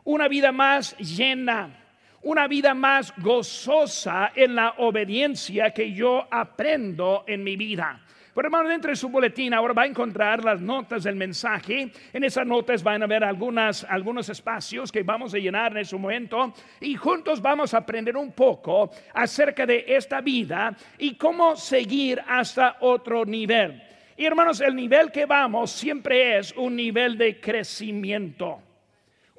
una 0.04 0.28
vida 0.28 0.52
más 0.52 0.96
llena, 0.98 1.79
una 2.22 2.46
vida 2.46 2.74
más 2.74 3.12
gozosa 3.16 4.32
en 4.34 4.54
la 4.54 4.74
obediencia 4.78 5.70
que 5.70 5.92
yo 5.92 6.26
aprendo 6.30 7.24
en 7.26 7.42
mi 7.42 7.56
vida. 7.56 8.00
Pero 8.34 8.46
hermano, 8.46 8.68
dentro 8.68 8.90
de 8.90 8.96
su 8.96 9.08
boletín 9.08 9.52
ahora 9.52 9.74
va 9.74 9.82
a 9.82 9.86
encontrar 9.86 10.44
las 10.44 10.60
notas 10.60 11.04
del 11.04 11.16
mensaje. 11.16 11.90
En 12.12 12.24
esas 12.24 12.46
notas 12.46 12.82
van 12.82 13.02
a 13.02 13.06
ver 13.06 13.24
algunas, 13.24 13.84
algunos 13.84 14.28
espacios 14.28 14.92
que 14.92 15.02
vamos 15.02 15.34
a 15.34 15.38
llenar 15.38 15.72
en 15.72 15.78
ese 15.78 15.96
momento 15.96 16.54
y 16.80 16.94
juntos 16.94 17.42
vamos 17.42 17.74
a 17.74 17.78
aprender 17.78 18.16
un 18.16 18.32
poco 18.32 18.90
acerca 19.14 19.66
de 19.66 19.84
esta 19.86 20.20
vida 20.20 20.76
y 20.98 21.16
cómo 21.16 21.56
seguir 21.56 22.22
hasta 22.26 22.76
otro 22.80 23.24
nivel. 23.24 23.82
Y 24.16 24.24
hermanos, 24.24 24.60
el 24.60 24.76
nivel 24.76 25.10
que 25.10 25.26
vamos 25.26 25.70
siempre 25.70 26.38
es 26.38 26.52
un 26.52 26.76
nivel 26.76 27.18
de 27.18 27.40
crecimiento 27.40 28.62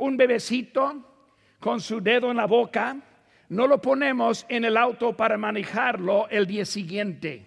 un 0.01 0.17
bebecito 0.17 1.10
con 1.61 1.79
su 1.79 2.01
dedo 2.01 2.31
en 2.31 2.37
la 2.37 2.47
boca, 2.47 2.97
no 3.49 3.67
lo 3.67 3.79
ponemos 3.81 4.45
en 4.49 4.65
el 4.65 4.75
auto 4.75 5.15
para 5.15 5.37
manejarlo 5.37 6.27
el 6.29 6.47
día 6.47 6.65
siguiente. 6.65 7.45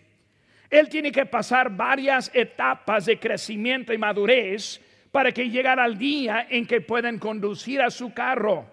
Él 0.70 0.88
tiene 0.88 1.12
que 1.12 1.26
pasar 1.26 1.76
varias 1.76 2.30
etapas 2.32 3.06
de 3.06 3.18
crecimiento 3.18 3.92
y 3.92 3.98
madurez 3.98 4.80
para 5.10 5.32
que 5.32 5.50
llegue 5.50 5.68
al 5.68 5.98
día 5.98 6.46
en 6.48 6.66
que 6.66 6.80
pueden 6.80 7.18
conducir 7.18 7.82
a 7.82 7.90
su 7.90 8.14
carro. 8.14 8.66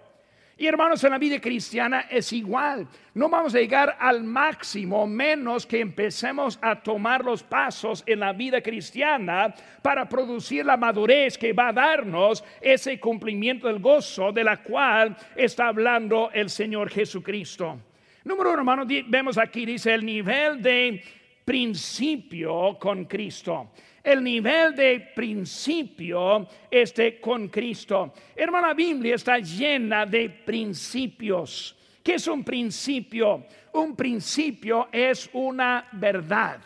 Y 0.61 0.67
hermanos, 0.67 1.03
en 1.03 1.09
la 1.09 1.17
vida 1.17 1.41
cristiana 1.41 2.01
es 2.07 2.31
igual. 2.33 2.87
No 3.15 3.29
vamos 3.29 3.55
a 3.55 3.57
llegar 3.57 3.97
al 3.99 4.23
máximo 4.23 5.07
menos 5.07 5.65
que 5.65 5.79
empecemos 5.79 6.59
a 6.61 6.75
tomar 6.75 7.25
los 7.25 7.41
pasos 7.41 8.03
en 8.05 8.19
la 8.19 8.31
vida 8.31 8.61
cristiana 8.61 9.55
para 9.81 10.07
producir 10.07 10.63
la 10.63 10.77
madurez 10.77 11.35
que 11.35 11.51
va 11.51 11.69
a 11.69 11.73
darnos 11.73 12.43
ese 12.61 12.99
cumplimiento 12.99 13.65
del 13.65 13.79
gozo 13.79 14.31
de 14.31 14.43
la 14.43 14.61
cual 14.61 15.17
está 15.35 15.67
hablando 15.67 16.29
el 16.31 16.47
Señor 16.47 16.91
Jesucristo. 16.91 17.79
Número 18.23 18.51
uno, 18.51 18.59
hermanos, 18.59 18.87
vemos 19.07 19.39
aquí, 19.39 19.65
dice 19.65 19.95
el 19.95 20.05
nivel 20.05 20.61
de 20.61 21.03
principio 21.43 22.77
con 22.79 23.05
Cristo 23.05 23.71
el 24.03 24.23
nivel 24.23 24.75
de 24.75 25.11
principio 25.15 26.47
este 26.69 27.19
con 27.19 27.49
Cristo. 27.49 28.13
Hermana, 28.35 28.73
Biblia 28.73 29.15
está 29.15 29.39
llena 29.39 30.05
de 30.05 30.29
principios. 30.29 31.75
¿Qué 32.03 32.15
es 32.15 32.27
un 32.27 32.43
principio? 32.43 33.45
Un 33.73 33.95
principio 33.95 34.87
es 34.91 35.29
una 35.33 35.87
verdad. 35.91 36.59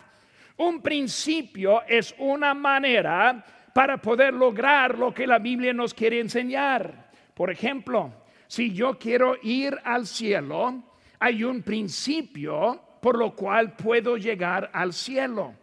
Un 0.58 0.82
principio 0.82 1.84
es 1.88 2.15
una 2.18 2.54
manera 2.54 3.44
para 3.74 3.98
poder 3.98 4.34
lograr 4.34 4.98
lo 4.98 5.13
que 5.13 5.27
la 5.27 5.39
Biblia 5.39 5.74
nos 5.74 5.94
quiere 5.94 6.22
enseñar. 6.22 7.12
Por 7.34 7.51
ejemplo, 7.51 8.13
si 8.48 8.72
yo 8.72 8.98
quiero 8.98 9.36
ir 9.44 9.77
al 9.84 10.08
cielo, 10.08 10.82
hay 11.20 11.44
un 11.44 11.62
principio 11.62 12.82
por 13.01 13.18
lo 13.18 13.36
cual 13.36 13.75
puedo 13.75 14.15
llegar 14.15 14.70
al 14.74 14.94
cielo. 14.94 15.54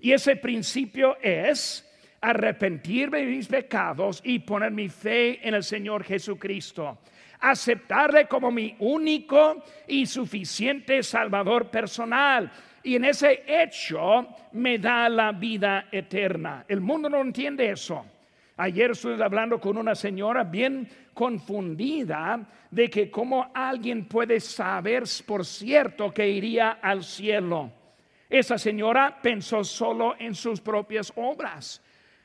Y 0.00 0.12
ese 0.12 0.36
principio 0.36 1.16
es 1.20 1.84
arrepentirme 2.20 3.18
de 3.18 3.26
mis 3.26 3.46
pecados 3.46 4.20
y 4.24 4.40
poner 4.40 4.72
mi 4.72 4.88
fe 4.88 5.46
en 5.46 5.54
el 5.54 5.62
Señor 5.62 6.04
Jesucristo. 6.04 6.98
Aceptarle 7.40 8.26
como 8.26 8.50
mi 8.50 8.74
único 8.80 9.62
y 9.86 10.06
suficiente 10.06 11.02
Salvador 11.02 11.70
personal. 11.70 12.50
Y 12.82 12.96
en 12.96 13.04
ese 13.04 13.44
hecho 13.46 14.28
me 14.52 14.78
da 14.78 15.08
la 15.08 15.32
vida 15.32 15.86
eterna. 15.92 16.64
El 16.66 16.80
mundo 16.80 17.08
no 17.08 17.20
entiende 17.20 17.70
eso. 17.70 18.04
Ayer 18.56 18.90
estuve 18.90 19.22
hablando 19.22 19.60
con 19.60 19.78
una 19.78 19.94
señora 19.94 20.42
bien 20.42 20.88
confundida 21.14 22.44
de 22.70 22.90
que 22.90 23.08
cómo 23.08 23.52
alguien 23.54 24.06
puede 24.06 24.40
saber 24.40 25.04
por 25.24 25.44
cierto 25.44 26.12
que 26.12 26.28
iría 26.28 26.78
al 26.82 27.04
cielo. 27.04 27.70
Esa 28.28 28.58
señora 28.58 29.20
pensó 29.22 29.64
solo 29.64 30.14
en 30.18 30.34
sus 30.34 30.60
propias 30.60 31.12
obras 31.16 31.82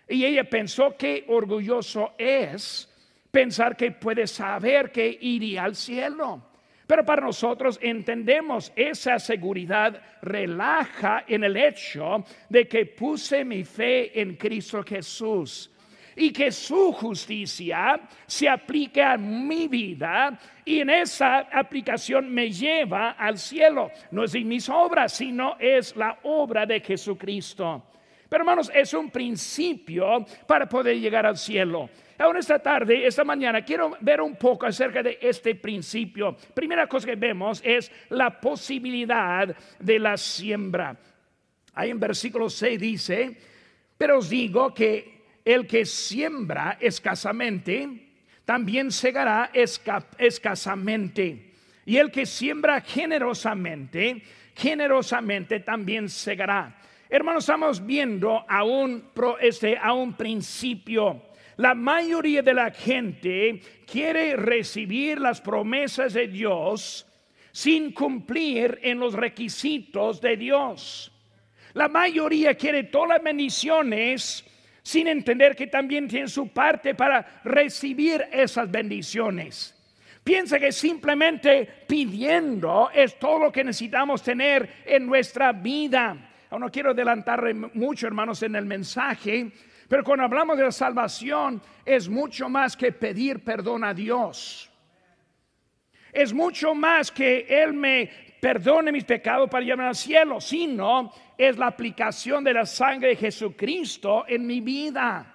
y 0.07 0.25
ella 0.25 0.43
pensó 0.43 0.97
que 0.97 1.25
orgulloso 1.27 2.13
es 2.17 2.89
pensar 3.31 3.77
que 3.77 3.91
puede 3.91 4.27
saber 4.27 4.91
que 4.91 5.17
iría 5.21 5.63
al 5.63 5.75
cielo. 5.75 6.49
Pero 6.85 7.05
para 7.05 7.21
nosotros 7.21 7.79
entendemos 7.81 8.73
esa 8.75 9.17
seguridad 9.17 10.01
relaja 10.21 11.23
en 11.27 11.45
el 11.45 11.55
hecho 11.55 12.25
de 12.49 12.67
que 12.67 12.85
puse 12.85 13.45
mi 13.45 13.63
fe 13.63 14.19
en 14.19 14.35
Cristo 14.35 14.83
Jesús 14.83 15.72
y 16.15 16.31
que 16.31 16.51
su 16.51 16.91
justicia 16.93 17.99
se 18.25 18.47
aplique 18.47 19.01
a 19.01 19.17
mi 19.17 19.67
vida 19.67 20.37
y 20.65 20.79
en 20.79 20.89
esa 20.89 21.39
aplicación 21.51 22.33
me 22.33 22.51
lleva 22.51 23.11
al 23.11 23.37
cielo. 23.37 23.91
No 24.11 24.23
es 24.23 24.35
en 24.35 24.47
mis 24.47 24.69
obras, 24.69 25.13
sino 25.13 25.57
es 25.59 25.95
la 25.95 26.19
obra 26.23 26.65
de 26.65 26.79
Jesucristo. 26.79 27.83
Pero 28.29 28.41
hermanos, 28.41 28.71
es 28.73 28.93
un 28.93 29.11
principio 29.11 30.25
para 30.47 30.67
poder 30.67 30.99
llegar 30.99 31.25
al 31.25 31.37
cielo. 31.37 31.89
Ahora 32.17 32.39
esta 32.39 32.59
tarde, 32.59 33.05
esta 33.05 33.23
mañana, 33.23 33.63
quiero 33.63 33.97
ver 33.99 34.21
un 34.21 34.35
poco 34.35 34.65
acerca 34.65 35.03
de 35.03 35.19
este 35.21 35.55
principio. 35.55 36.35
Primera 36.53 36.87
cosa 36.87 37.07
que 37.07 37.15
vemos 37.15 37.61
es 37.63 37.91
la 38.09 38.39
posibilidad 38.39 39.55
de 39.79 39.99
la 39.99 40.17
siembra. 40.17 40.95
Ahí 41.73 41.89
en 41.89 41.99
versículo 41.99 42.49
6 42.49 42.79
dice, 42.79 43.37
pero 43.97 44.19
os 44.19 44.29
digo 44.29 44.73
que 44.73 45.22
el 45.45 45.67
que 45.67 45.85
siembra 45.85 46.77
escasamente, 46.79 48.09
también 48.45 48.91
segará 48.91 49.51
escasamente. 49.53 51.51
Y 51.85 51.97
el 51.97 52.11
que 52.11 52.25
siembra 52.25 52.81
generosamente, 52.81 54.21
generosamente 54.55 55.59
también 55.59 56.09
segará. 56.09 56.79
Hermanos, 57.09 57.43
estamos 57.43 57.85
viendo 57.85 58.45
a 58.47 58.63
un, 58.63 59.09
este, 59.41 59.77
a 59.77 59.93
un 59.93 60.13
principio. 60.13 61.21
La 61.57 61.75
mayoría 61.75 62.41
de 62.41 62.53
la 62.53 62.71
gente 62.71 63.61
quiere 63.85 64.35
recibir 64.35 65.19
las 65.19 65.39
promesas 65.39 66.13
de 66.13 66.27
Dios 66.27 67.05
sin 67.51 67.91
cumplir 67.91 68.79
en 68.81 68.99
los 68.99 69.13
requisitos 69.13 70.19
de 70.19 70.37
Dios. 70.37 71.11
La 71.73 71.87
mayoría 71.87 72.55
quiere 72.55 72.85
todas 72.85 73.09
las 73.09 73.23
bendiciones 73.23 74.43
sin 74.83 75.07
entender 75.07 75.55
que 75.55 75.67
también 75.67 76.07
tiene 76.07 76.27
su 76.27 76.49
parte 76.49 76.93
para 76.93 77.41
recibir 77.45 78.25
esas 78.31 78.69
bendiciones. 78.69 79.73
Piensa 80.23 80.59
que 80.59 80.71
simplemente 80.71 81.67
pidiendo 81.87 82.89
es 82.93 83.17
todo 83.17 83.39
lo 83.39 83.51
que 83.51 83.63
necesitamos 83.63 84.21
tener 84.21 84.83
en 84.85 85.05
nuestra 85.05 85.51
vida. 85.51 86.31
No 86.51 86.69
quiero 86.69 86.91
adelantar 86.91 87.53
mucho, 87.73 88.07
hermanos, 88.07 88.43
en 88.43 88.55
el 88.55 88.65
mensaje, 88.65 89.51
pero 89.87 90.03
cuando 90.03 90.23
hablamos 90.23 90.57
de 90.57 90.63
la 90.63 90.71
salvación 90.71 91.61
es 91.85 92.07
mucho 92.07 92.47
más 92.47 92.77
que 92.77 92.91
pedir 92.91 93.43
perdón 93.43 93.83
a 93.83 93.93
Dios. 93.93 94.69
Es 96.11 96.31
mucho 96.31 96.75
más 96.75 97.11
que 97.11 97.47
Él 97.49 97.73
me 97.73 98.22
perdone 98.43 98.91
mis 98.91 99.05
pecados 99.05 99.49
para 99.49 99.63
llevarme 99.63 99.85
al 99.85 99.95
cielo, 99.95 100.41
sino 100.41 101.13
es 101.37 101.57
la 101.57 101.67
aplicación 101.67 102.43
de 102.43 102.53
la 102.53 102.65
sangre 102.65 103.07
de 103.07 103.15
Jesucristo 103.15 104.25
en 104.27 104.45
mi 104.45 104.59
vida. 104.59 105.33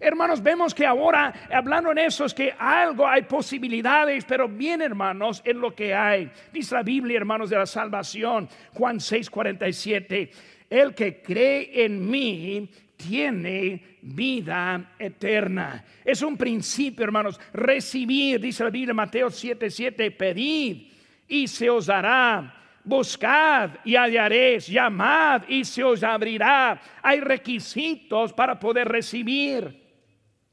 Hermanos, 0.00 0.42
vemos 0.42 0.74
que 0.74 0.86
ahora, 0.86 1.30
hablando 1.52 1.92
en 1.92 1.98
eso, 1.98 2.24
es 2.24 2.32
que 2.32 2.54
algo 2.58 3.06
hay 3.06 3.22
posibilidades, 3.22 4.24
pero 4.24 4.48
bien, 4.48 4.80
hermanos, 4.80 5.42
en 5.44 5.60
lo 5.60 5.74
que 5.74 5.92
hay. 5.94 6.30
Dice 6.50 6.74
la 6.74 6.82
Biblia, 6.82 7.18
hermanos, 7.18 7.50
de 7.50 7.58
la 7.58 7.66
salvación, 7.66 8.48
Juan 8.72 8.98
6, 8.98 9.28
47. 9.28 10.30
El 10.70 10.94
que 10.94 11.20
cree 11.20 11.84
en 11.84 12.10
mí 12.10 12.70
tiene 12.96 13.98
vida 14.00 14.94
eterna. 14.98 15.84
Es 16.02 16.22
un 16.22 16.38
principio, 16.38 17.04
hermanos. 17.04 17.38
Recibir, 17.52 18.40
dice 18.40 18.64
la 18.64 18.70
Biblia, 18.70 18.94
Mateo 18.94 19.28
7, 19.28 19.68
7, 19.68 20.12
pedid 20.12 20.97
y 21.28 21.46
se 21.46 21.68
os 21.70 21.86
dará 21.86 22.54
buscad 22.88 23.70
y 23.84 23.94
hallaréis, 23.96 24.66
llamad 24.66 25.42
y 25.48 25.64
se 25.64 25.84
os 25.84 26.02
abrirá. 26.02 26.80
Hay 27.02 27.20
requisitos 27.20 28.32
para 28.32 28.58
poder 28.58 28.88
recibir, 28.88 29.86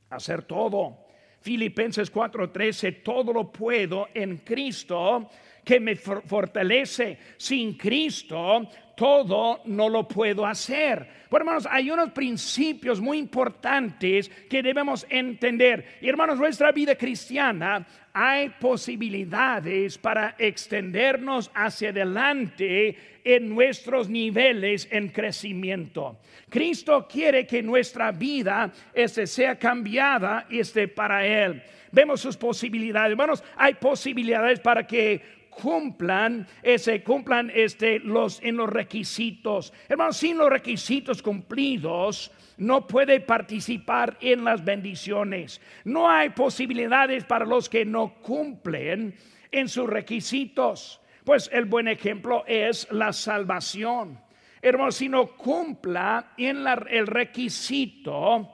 hacer 0.10 0.44
todo. 0.44 1.06
Filipenses 1.40 2.12
4:13, 2.12 3.04
todo 3.04 3.32
lo 3.32 3.52
puedo 3.52 4.10
en 4.14 4.38
Cristo 4.38 5.30
que 5.64 5.80
me 5.80 5.96
fortalece. 5.96 7.18
Sin 7.38 7.78
Cristo 7.78 8.68
todo 8.96 9.62
no 9.66 9.90
lo 9.90 10.08
puedo 10.08 10.46
hacer. 10.46 11.26
Bueno, 11.30 11.44
hermanos, 11.44 11.68
hay 11.70 11.92
unos 11.92 12.12
principios 12.12 13.02
muy 13.02 13.18
importantes 13.18 14.30
que 14.50 14.64
debemos 14.64 15.06
entender. 15.10 15.98
Y 16.02 16.08
hermanos, 16.08 16.38
nuestra 16.38 16.72
vida 16.72 16.96
cristiana 16.96 17.86
hay 18.14 18.50
posibilidades 18.50 19.98
para 19.98 20.36
extendernos 20.38 21.52
hacia 21.54 21.90
adelante 21.90 22.98
en 23.26 23.50
nuestros 23.50 24.08
niveles 24.08 24.88
en 24.92 25.10
crecimiento. 25.10 26.20
Cristo 26.50 27.08
quiere 27.12 27.46
que 27.46 27.62
nuestra 27.62 28.12
vida 28.12 28.72
este, 28.94 29.28
sea 29.28 29.60
cambiada 29.60 30.46
y 30.50 30.60
esté 30.60 30.88
para 30.88 31.26
Él. 31.26 31.62
Vemos 31.92 32.22
sus 32.22 32.38
posibilidades. 32.38 33.12
Hermanos, 33.12 33.44
hay 33.58 33.74
posibilidades 33.74 34.60
para 34.60 34.86
que 34.86 35.22
cumplan, 35.56 36.48
ese, 36.62 37.04
cumplan 37.04 37.52
este, 37.54 38.00
los, 38.00 38.42
en 38.44 38.58
los 38.58 38.70
requisitos. 38.70 39.74
Hermanos, 39.88 40.18
sin 40.18 40.38
los 40.38 40.50
requisitos 40.50 41.22
cumplidos, 41.22 42.32
no 42.58 42.86
puede 42.86 43.20
participar 43.20 44.18
en 44.22 44.44
las 44.44 44.64
bendiciones. 44.64 45.62
No 45.84 46.10
hay 46.10 46.30
posibilidades 46.30 47.24
para 47.24 47.46
los 47.46 47.70
que 47.70 47.86
no 47.86 48.16
cumplen 48.22 49.16
en 49.52 49.70
sus 49.70 49.90
requisitos. 49.90 51.02
Pues 51.24 51.50
el 51.52 51.66
buen 51.66 51.88
ejemplo 51.88 52.44
es 52.46 52.88
la 52.92 53.12
salvación. 53.12 54.20
Hermanos, 54.62 54.96
si 54.96 55.10
no 55.10 55.36
cumpla 55.36 56.34
en 56.38 56.66
el 56.68 57.08
requisito, 57.08 58.52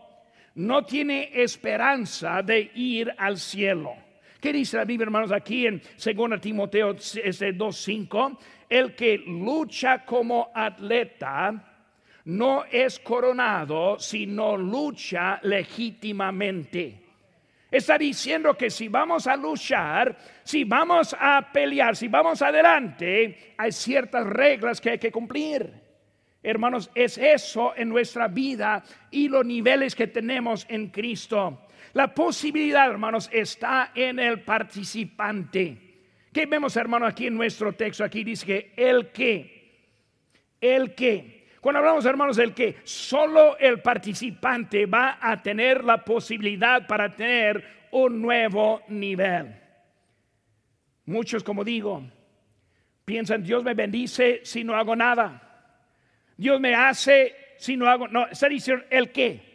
no 0.56 0.86
tiene 0.86 1.30
esperanza 1.34 2.42
de 2.42 2.72
ir 2.76 3.14
al 3.18 3.38
cielo. 3.38 3.96
¿Qué 4.42 4.52
dice 4.52 4.78
la 4.78 4.86
Biblia, 4.86 5.06
hermanos, 5.06 5.32
aquí 5.32 5.68
en 5.68 5.80
2 5.80 6.42
Timoteo 6.42 6.96
2.5? 6.96 8.38
El 8.68 8.96
que 8.96 9.20
lucha 9.20 10.04
como 10.04 10.50
atleta 10.56 11.84
no 12.26 12.64
es 12.66 12.98
coronado, 13.00 14.00
sino 14.00 14.58
lucha 14.58 15.40
legítimamente. 15.44 17.00
Está 17.70 18.00
diciendo 18.00 18.58
que 18.58 18.72
si 18.72 18.88
vamos 18.88 19.28
a 19.28 19.36
luchar, 19.36 20.18
si 20.44 20.64
vamos 20.64 21.16
a 21.18 21.52
pelear, 21.54 21.96
si 21.96 22.08
vamos 22.08 22.42
adelante, 22.42 23.54
hay 23.56 23.72
ciertas 23.72 24.26
reglas 24.26 24.82
que 24.82 24.90
hay 24.90 24.98
que 24.98 25.12
cumplir. 25.12 25.72
Hermanos, 26.42 26.90
es 26.96 27.20
eso 27.20 27.74
en 27.76 27.90
nuestra 27.90 28.28
vida 28.28 28.84
y 29.12 29.30
los 29.30 29.46
niveles 29.46 29.94
que 29.94 30.08
tenemos 30.08 30.66
en 30.68 30.88
Cristo. 30.88 31.62
La 31.94 32.14
posibilidad, 32.14 32.90
hermanos, 32.90 33.30
está 33.32 33.92
en 33.96 34.20
el 34.20 34.42
participante. 34.42 35.78
¿Qué 36.32 36.46
vemos, 36.46 36.76
hermano, 36.78 37.06
aquí 37.06 37.28
en 37.28 37.36
nuestro 37.36 37.74
texto? 37.74 38.04
Aquí 38.04 38.24
dice 38.24 38.46
que 38.46 38.74
el 38.78 39.12
que, 39.12 39.98
el 40.60 40.96
que. 40.96 41.48
Cuando 41.60 41.80
hablamos, 41.80 42.06
hermanos, 42.06 42.38
del 42.38 42.54
que, 42.54 42.78
solo 42.84 43.58
el 43.58 43.82
participante 43.82 44.86
va 44.86 45.20
a 45.22 45.42
tener 45.42 45.84
la 45.84 46.04
posibilidad 46.04 46.88
para 46.88 47.16
tener 47.16 47.88
un 47.92 48.22
nuevo 48.22 48.82
nivel. 48.88 49.56
Muchos, 51.06 51.44
como 51.44 51.64
digo, 51.64 52.04
piensan, 53.06 53.44
Dios 53.44 53.64
me 53.64 53.74
bendice 53.74 54.42
si 54.44 54.64
no 54.64 54.76
hago 54.76 54.96
nada. 54.96 55.48
Dios 56.38 56.60
me 56.60 56.74
hace 56.74 57.36
si 57.62 57.78
no 57.78 57.88
hago, 57.88 58.08
no, 58.08 58.28
está 58.28 58.50
diciendo 58.50 58.84
el 58.90 59.12
que 59.12 59.51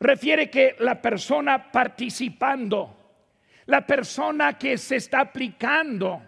refiere 0.00 0.48
que 0.48 0.76
la 0.78 1.00
persona 1.00 1.70
participando, 1.70 2.96
la 3.66 3.86
persona 3.86 4.56
que 4.56 4.78
se 4.78 4.96
está 4.96 5.20
aplicando, 5.20 6.22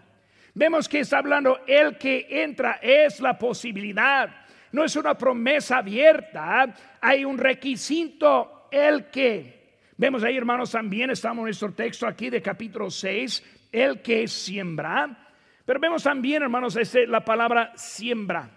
vemos 0.53 0.87
que 0.87 0.99
está 0.99 1.19
hablando 1.19 1.61
el 1.65 1.97
que 1.97 2.27
entra, 2.29 2.79
es 2.81 3.19
la 3.19 3.37
posibilidad, 3.37 4.29
no 4.71 4.83
es 4.83 4.95
una 4.95 5.17
promesa 5.17 5.77
abierta, 5.77 6.73
hay 6.99 7.25
un 7.25 7.37
requisito, 7.37 8.67
el 8.71 9.09
que. 9.09 9.59
Vemos 9.97 10.23
ahí, 10.23 10.37
hermanos, 10.37 10.71
también 10.71 11.11
estamos 11.11 11.39
en 11.39 11.45
nuestro 11.45 11.73
texto 11.73 12.07
aquí 12.07 12.29
de 12.29 12.41
capítulo 12.41 12.89
6, 12.89 13.67
el 13.71 14.01
que 14.01 14.27
siembra. 14.27 15.27
Pero 15.65 15.79
vemos 15.79 16.03
también, 16.03 16.41
hermanos, 16.41 16.75
este, 16.75 17.05
la 17.05 17.23
palabra 17.23 17.73
siembra, 17.75 18.49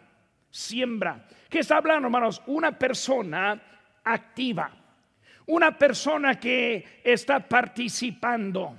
siembra. 0.51 1.27
¿Qué 1.51 1.59
está 1.59 1.77
hablando, 1.77 2.07
hermanos? 2.07 2.43
Una 2.47 2.79
persona 2.79 3.61
activa 4.05 4.84
Una 5.47 5.77
persona 5.77 6.39
que 6.41 7.01
está 7.05 7.41
participando. 7.41 8.77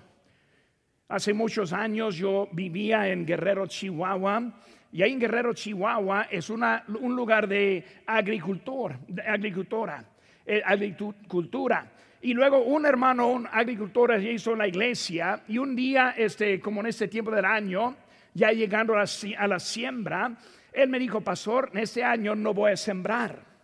Hace 1.07 1.33
muchos 1.33 1.71
años 1.73 2.15
yo 2.15 2.49
vivía 2.51 3.07
en 3.07 3.25
Guerrero, 3.25 3.67
Chihuahua, 3.67 4.51
y 4.91 5.03
ahí 5.03 5.11
en 5.11 5.19
Guerrero, 5.19 5.53
Chihuahua 5.53 6.27
es 6.31 6.49
una, 6.49 6.85
un 6.87 7.15
lugar 7.15 7.49
de 7.49 7.83
agricultor, 8.05 8.97
agricultora, 9.27 10.05
eh, 10.45 10.61
agricultura. 10.65 11.91
Y 12.21 12.33
luego 12.33 12.63
un 12.63 12.85
hermano, 12.85 13.27
un 13.27 13.45
agricultor, 13.51 14.19
hizo 14.23 14.55
la 14.55 14.67
iglesia 14.67 15.43
y 15.49 15.57
un 15.57 15.75
día, 15.75 16.15
este, 16.17 16.61
como 16.61 16.79
en 16.79 16.87
este 16.87 17.09
tiempo 17.09 17.29
del 17.29 17.43
año, 17.43 17.97
ya 18.33 18.51
llegando 18.51 18.93
a 18.93 19.03
la, 19.03 19.09
a 19.37 19.47
la 19.47 19.59
siembra, 19.59 20.31
él 20.71 20.89
me 20.89 20.97
dijo, 20.97 21.19
pastor, 21.19 21.71
en 21.73 21.79
este 21.79 22.01
año 22.01 22.33
no 22.33 22.53
voy 22.53 22.71
a 22.71 22.77
sembrar. 22.77 23.54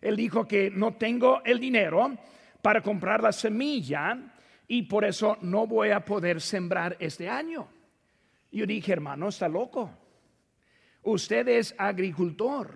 Él 0.00 0.16
dijo 0.16 0.46
que 0.46 0.70
no 0.70 0.94
tengo 0.94 1.42
el 1.44 1.58
dinero 1.58 2.16
para 2.62 2.82
comprar 2.82 3.22
la 3.22 3.32
semilla 3.32 4.18
y 4.66 4.82
por 4.82 5.04
eso 5.04 5.38
no 5.40 5.66
voy 5.66 5.90
a 5.90 6.04
poder 6.04 6.40
sembrar 6.40 6.96
este 7.00 7.28
año. 7.28 7.68
Yo 8.50 8.66
dije, 8.66 8.92
hermano, 8.92 9.28
está 9.28 9.48
loco. 9.48 9.90
Usted 11.02 11.48
es 11.48 11.74
agricultor. 11.78 12.74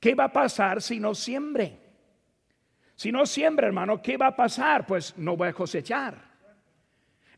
¿Qué 0.00 0.14
va 0.14 0.24
a 0.24 0.32
pasar 0.32 0.82
si 0.82 0.98
no 0.98 1.14
siembre? 1.14 1.78
Si 2.96 3.12
no 3.12 3.26
siembra, 3.26 3.66
hermano, 3.66 4.02
¿qué 4.02 4.16
va 4.16 4.28
a 4.28 4.36
pasar? 4.36 4.86
Pues 4.86 5.16
no 5.16 5.36
voy 5.36 5.48
a 5.48 5.52
cosechar. 5.52 6.32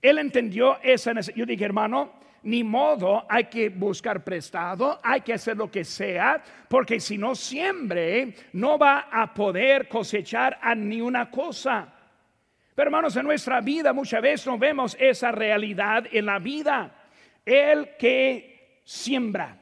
Él 0.00 0.18
entendió 0.18 0.78
esa 0.82 1.14
necesidad. 1.14 1.38
Yo 1.38 1.46
dije, 1.46 1.64
hermano, 1.64 2.12
ni 2.44 2.62
modo, 2.62 3.26
hay 3.28 3.44
que 3.44 3.68
buscar 3.68 4.22
prestado, 4.22 5.00
hay 5.02 5.22
que 5.22 5.32
hacer 5.32 5.56
lo 5.56 5.70
que 5.70 5.84
sea, 5.84 6.42
porque 6.68 7.00
si 7.00 7.18
no 7.18 7.34
siembre, 7.34 8.34
no 8.52 8.78
va 8.78 9.08
a 9.10 9.32
poder 9.32 9.88
cosechar 9.88 10.58
a 10.62 10.74
ni 10.74 11.00
una 11.00 11.30
cosa. 11.30 11.88
Pero 12.74 12.88
hermanos, 12.88 13.16
en 13.16 13.24
nuestra 13.24 13.60
vida 13.60 13.92
muchas 13.92 14.20
veces 14.20 14.46
no 14.46 14.58
vemos 14.58 14.96
esa 14.98 15.32
realidad 15.32 16.04
en 16.10 16.26
la 16.26 16.38
vida. 16.38 16.94
El 17.44 17.96
que 17.96 18.80
siembra, 18.84 19.56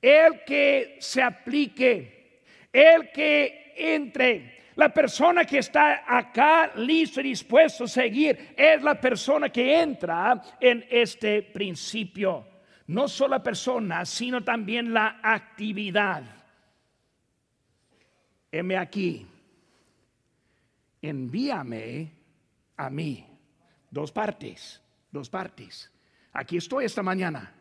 el 0.00 0.44
que 0.44 0.96
se 1.00 1.22
aplique, 1.22 2.42
el 2.72 3.10
que 3.10 3.74
entre. 3.76 4.57
La 4.78 4.90
persona 4.90 5.44
que 5.44 5.58
está 5.58 6.04
acá 6.06 6.70
listo 6.76 7.20
y 7.20 7.24
dispuesto 7.24 7.82
a 7.82 7.88
seguir 7.88 8.54
es 8.56 8.80
la 8.80 8.94
persona 9.00 9.48
que 9.48 9.82
entra 9.82 10.40
en 10.60 10.86
este 10.88 11.42
principio. 11.42 12.46
No 12.86 13.08
solo 13.08 13.30
la 13.30 13.42
persona, 13.42 14.04
sino 14.04 14.44
también 14.44 14.94
la 14.94 15.18
actividad. 15.20 16.22
Heme 18.52 18.76
aquí. 18.76 19.26
Envíame 21.02 22.12
a 22.76 22.88
mí. 22.88 23.26
Dos 23.90 24.12
partes, 24.12 24.80
dos 25.10 25.28
partes. 25.28 25.90
Aquí 26.32 26.56
estoy 26.56 26.84
esta 26.84 27.02
mañana. 27.02 27.52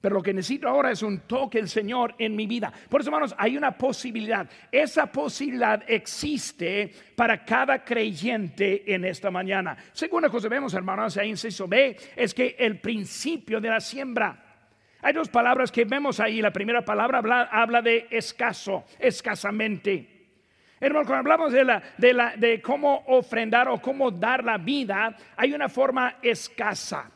Pero 0.00 0.14
lo 0.14 0.22
que 0.22 0.32
necesito 0.32 0.68
ahora 0.68 0.92
es 0.92 1.02
un 1.02 1.20
toque 1.20 1.58
del 1.58 1.68
Señor 1.68 2.14
en 2.18 2.36
mi 2.36 2.46
vida. 2.46 2.72
Por 2.88 3.00
eso, 3.00 3.10
hermanos, 3.10 3.34
hay 3.36 3.56
una 3.56 3.76
posibilidad. 3.76 4.48
Esa 4.70 5.06
posibilidad 5.06 5.82
existe 5.88 6.92
para 7.16 7.44
cada 7.44 7.84
creyente 7.84 8.94
en 8.94 9.04
esta 9.04 9.30
mañana. 9.30 9.76
Segunda 9.92 10.28
cosa 10.28 10.48
vemos, 10.48 10.72
hermanos, 10.74 11.16
ahí 11.16 11.30
inciso 11.30 11.66
B, 11.66 11.96
es 12.14 12.32
que 12.32 12.54
el 12.58 12.78
principio 12.78 13.60
de 13.60 13.70
la 13.70 13.80
siembra. 13.80 14.44
Hay 15.02 15.12
dos 15.12 15.28
palabras 15.28 15.72
que 15.72 15.84
vemos 15.84 16.20
ahí. 16.20 16.40
La 16.40 16.52
primera 16.52 16.84
palabra 16.84 17.18
habla, 17.18 17.42
habla 17.50 17.82
de 17.82 18.06
escaso, 18.10 18.84
escasamente. 19.00 20.16
Hermano, 20.80 21.06
cuando 21.06 21.32
hablamos 21.32 21.52
de, 21.52 21.64
la, 21.64 21.82
de, 21.96 22.14
la, 22.14 22.36
de 22.36 22.62
cómo 22.62 23.02
ofrendar 23.08 23.68
o 23.68 23.82
cómo 23.82 24.12
dar 24.12 24.44
la 24.44 24.58
vida, 24.58 25.16
hay 25.36 25.52
una 25.52 25.68
forma 25.68 26.18
escasa. 26.22 27.10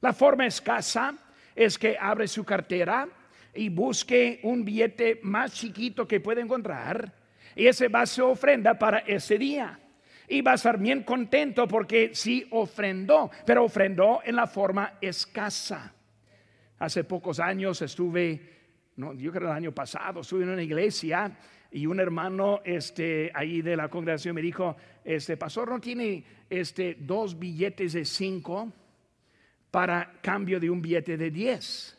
La 0.00 0.12
forma 0.12 0.46
escasa 0.46 1.14
es 1.58 1.76
que 1.76 1.96
abre 2.00 2.28
su 2.28 2.44
cartera 2.44 3.08
y 3.52 3.68
busque 3.68 4.38
un 4.44 4.64
billete 4.64 5.18
más 5.24 5.52
chiquito 5.52 6.06
que 6.06 6.20
puede 6.20 6.40
encontrar 6.40 7.12
y 7.56 7.66
ese 7.66 7.88
va 7.88 8.02
a 8.02 8.06
ser 8.06 8.24
ofrenda 8.24 8.78
para 8.78 8.98
ese 8.98 9.36
día. 9.36 9.80
Y 10.28 10.40
va 10.40 10.52
a 10.52 10.54
estar 10.54 10.78
bien 10.78 11.02
contento 11.02 11.66
porque 11.66 12.10
sí 12.14 12.46
ofrendó, 12.50 13.30
pero 13.44 13.64
ofrendó 13.64 14.20
en 14.24 14.36
la 14.36 14.46
forma 14.46 14.98
escasa. 15.00 15.92
Hace 16.78 17.02
pocos 17.02 17.40
años 17.40 17.82
estuve, 17.82 18.40
no, 18.94 19.14
yo 19.14 19.32
creo 19.32 19.48
el 19.48 19.56
año 19.56 19.72
pasado, 19.72 20.20
estuve 20.20 20.44
en 20.44 20.50
una 20.50 20.62
iglesia 20.62 21.36
y 21.72 21.86
un 21.86 21.98
hermano 21.98 22.60
este, 22.64 23.32
ahí 23.34 23.62
de 23.62 23.74
la 23.74 23.88
congregación 23.88 24.36
me 24.36 24.42
dijo, 24.42 24.76
este 25.02 25.36
pastor 25.36 25.70
no 25.70 25.80
tiene 25.80 26.22
este, 26.48 26.96
dos 27.00 27.36
billetes 27.36 27.94
de 27.94 28.04
cinco 28.04 28.72
para 29.70 30.12
cambio 30.22 30.58
de 30.60 30.70
un 30.70 30.80
billete 30.80 31.16
de 31.16 31.30
diez. 31.30 31.96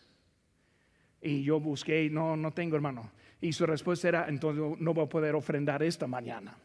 Y 1.21 1.43
yo 1.43 1.59
busqué, 1.59 2.09
no, 2.09 2.35
no 2.35 2.51
tengo 2.51 2.75
hermano. 2.75 3.11
Y 3.41 3.53
su 3.53 3.65
respuesta 3.65 4.07
era, 4.07 4.27
entonces 4.27 4.79
no 4.79 4.93
voy 4.93 5.05
a 5.05 5.09
poder 5.09 5.35
ofrendar 5.35 5.83
esta 5.83 6.07
mañana. 6.07 6.55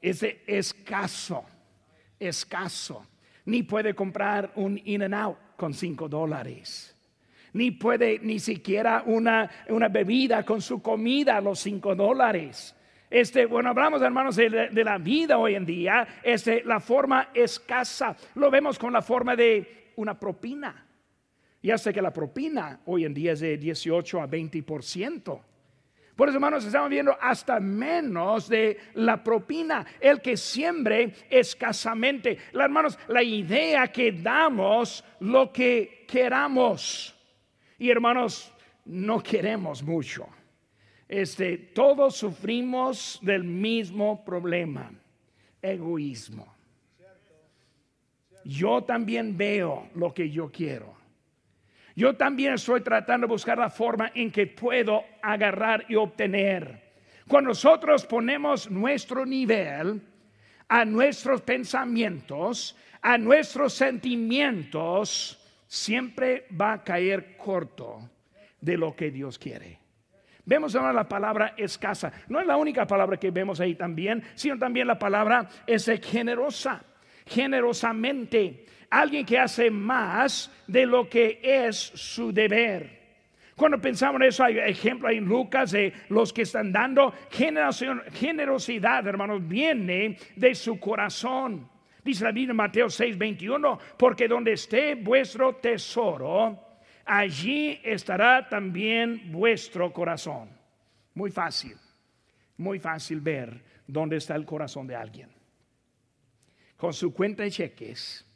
Ese 0.00 0.42
escaso, 0.46 1.44
escaso. 2.18 3.06
Ni 3.44 3.62
puede 3.62 3.94
comprar 3.94 4.52
un 4.56 4.80
in 4.84 5.02
and 5.02 5.14
out 5.14 5.38
con 5.56 5.72
cinco 5.72 6.08
dólares 6.08 6.96
ni 7.56 7.70
puede 7.70 8.18
ni 8.18 8.38
siquiera 8.38 9.02
una, 9.06 9.50
una 9.70 9.88
bebida 9.88 10.44
con 10.44 10.60
su 10.60 10.82
comida 10.82 11.40
los 11.40 11.60
cinco 11.60 11.94
dólares. 11.94 12.76
Este, 13.10 13.46
bueno, 13.46 13.70
hablamos, 13.70 14.02
hermanos, 14.02 14.36
de, 14.36 14.68
de, 14.70 14.84
la 14.84 14.98
vida 14.98 15.38
hoy 15.38 15.54
en 15.54 15.64
día. 15.64 16.06
Este, 16.22 16.62
la 16.64 16.80
forma 16.80 17.30
escasa. 17.34 18.16
Lo 18.34 18.50
vemos 18.50 18.78
con 18.78 18.92
la 18.92 19.02
forma 19.02 19.36
de 19.36 19.92
una 19.96 20.18
propina. 20.18 20.86
Ya 21.62 21.78
sé 21.78 21.92
que 21.92 22.02
la 22.02 22.12
propina 22.12 22.80
hoy 22.86 23.04
en 23.04 23.14
día 23.14 23.32
es 23.32 23.40
de 23.40 23.56
18 23.56 24.20
a 24.20 24.28
20%. 24.28 25.40
Por 26.16 26.28
eso, 26.28 26.36
hermanos, 26.38 26.64
estamos 26.64 26.88
viendo 26.88 27.14
hasta 27.20 27.60
menos 27.60 28.48
de 28.48 28.78
la 28.94 29.22
propina. 29.22 29.84
El 30.00 30.22
que 30.22 30.36
siembre 30.36 31.12
escasamente. 31.28 32.38
hermanos, 32.54 32.98
la 33.08 33.22
idea 33.22 33.88
que 33.88 34.12
damos 34.12 35.04
lo 35.20 35.52
que 35.52 36.06
queramos. 36.08 37.14
Y 37.78 37.90
hermanos, 37.90 38.50
no 38.86 39.22
queremos 39.22 39.82
mucho. 39.82 40.26
Este, 41.08 41.56
todos 41.56 42.16
sufrimos 42.16 43.18
del 43.22 43.44
mismo 43.44 44.24
problema, 44.24 44.90
egoísmo. 45.62 46.54
Yo 48.44 48.82
también 48.82 49.36
veo 49.36 49.88
lo 49.94 50.12
que 50.12 50.30
yo 50.30 50.50
quiero. 50.50 50.94
Yo 51.94 52.14
también 52.14 52.54
estoy 52.54 52.82
tratando 52.82 53.26
de 53.26 53.32
buscar 53.32 53.58
la 53.58 53.70
forma 53.70 54.12
en 54.14 54.30
que 54.30 54.46
puedo 54.46 55.04
agarrar 55.22 55.86
y 55.88 55.94
obtener. 55.94 56.92
Cuando 57.26 57.48
nosotros 57.48 58.04
ponemos 58.04 58.70
nuestro 58.70 59.24
nivel 59.24 60.02
a 60.68 60.84
nuestros 60.84 61.40
pensamientos, 61.42 62.76
a 63.00 63.16
nuestros 63.16 63.72
sentimientos, 63.72 65.42
siempre 65.66 66.46
va 66.60 66.74
a 66.74 66.84
caer 66.84 67.36
corto 67.36 68.10
de 68.60 68.76
lo 68.76 68.94
que 68.94 69.10
Dios 69.10 69.38
quiere. 69.38 69.85
Vemos 70.46 70.76
ahora 70.76 70.92
la 70.92 71.08
palabra 71.08 71.54
escasa. 71.56 72.12
No 72.28 72.40
es 72.40 72.46
la 72.46 72.56
única 72.56 72.86
palabra 72.86 73.16
que 73.16 73.32
vemos 73.32 73.58
ahí 73.58 73.74
también, 73.74 74.22
sino 74.36 74.56
también 74.56 74.86
la 74.86 74.96
palabra 74.96 75.48
es 75.66 75.90
generosa, 76.04 76.84
generosamente. 77.26 78.64
Alguien 78.88 79.26
que 79.26 79.40
hace 79.40 79.70
más 79.72 80.50
de 80.68 80.86
lo 80.86 81.08
que 81.08 81.40
es 81.42 81.76
su 81.76 82.32
deber. 82.32 82.96
Cuando 83.56 83.80
pensamos 83.80 84.20
en 84.20 84.28
eso, 84.28 84.44
hay 84.44 84.58
ejemplo 84.58 85.10
en 85.10 85.24
Lucas 85.24 85.72
de 85.72 85.92
los 86.10 86.32
que 86.32 86.42
están 86.42 86.70
dando 86.70 87.12
generosidad, 87.30 89.04
hermanos, 89.04 89.48
viene 89.48 90.16
de 90.36 90.54
su 90.54 90.78
corazón. 90.78 91.68
Dice 92.04 92.22
la 92.22 92.30
Biblia 92.30 92.52
en 92.52 92.56
Mateo 92.56 92.88
6, 92.88 93.18
21, 93.18 93.78
porque 93.96 94.28
donde 94.28 94.52
esté 94.52 94.94
vuestro 94.94 95.56
tesoro, 95.56 96.65
allí 97.06 97.80
estará 97.82 98.48
también 98.48 99.32
vuestro 99.32 99.92
corazón. 99.92 100.50
Muy 101.14 101.30
fácil, 101.30 101.76
muy 102.58 102.78
fácil 102.78 103.20
ver 103.20 103.64
dónde 103.86 104.16
está 104.16 104.34
el 104.34 104.44
corazón 104.44 104.86
de 104.86 104.96
alguien. 104.96 105.30
Con 106.76 106.92
su 106.92 107.14
cuenta 107.14 107.42
de 107.44 107.50
cheques, 107.50 108.26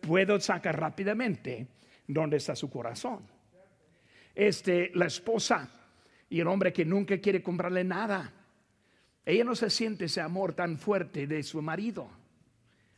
puedo 0.00 0.38
sacar 0.38 0.78
rápidamente 0.78 1.68
dónde 2.06 2.36
está 2.36 2.54
su 2.54 2.68
corazón. 2.68 3.26
Este, 4.34 4.90
la 4.94 5.06
esposa 5.06 5.70
y 6.28 6.40
el 6.40 6.48
hombre 6.48 6.72
que 6.72 6.84
nunca 6.84 7.16
quiere 7.18 7.42
comprarle 7.42 7.84
nada. 7.84 8.32
Ella 9.24 9.44
no 9.44 9.54
se 9.54 9.70
siente 9.70 10.06
ese 10.06 10.20
amor 10.20 10.52
tan 10.52 10.76
fuerte 10.76 11.26
de 11.26 11.42
su 11.42 11.62
marido 11.62 12.10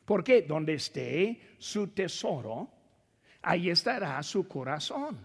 porque 0.06 0.42
donde 0.42 0.74
esté 0.74 1.38
su 1.58 1.88
tesoro, 1.88 2.70
ahí 3.46 3.70
estará 3.70 4.22
su 4.22 4.46
corazón. 4.46 5.18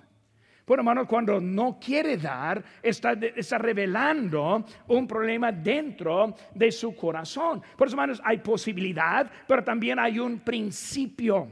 Bueno, 0.65 0.81
hermanos, 0.81 1.07
cuando 1.07 1.41
no 1.41 1.79
quiere 1.83 2.17
dar, 2.17 2.63
está, 2.81 3.15
revelando 3.57 4.63
un 4.87 5.07
problema 5.07 5.51
dentro 5.51 6.35
de 6.53 6.71
su 6.71 6.95
corazón. 6.95 7.61
Por 7.75 7.87
eso, 7.87 7.95
hermanos, 7.95 8.21
hay 8.23 8.37
posibilidad, 8.37 9.29
pero 9.47 9.63
también 9.63 9.99
hay 9.99 10.19
un 10.19 10.39
principio. 10.39 11.47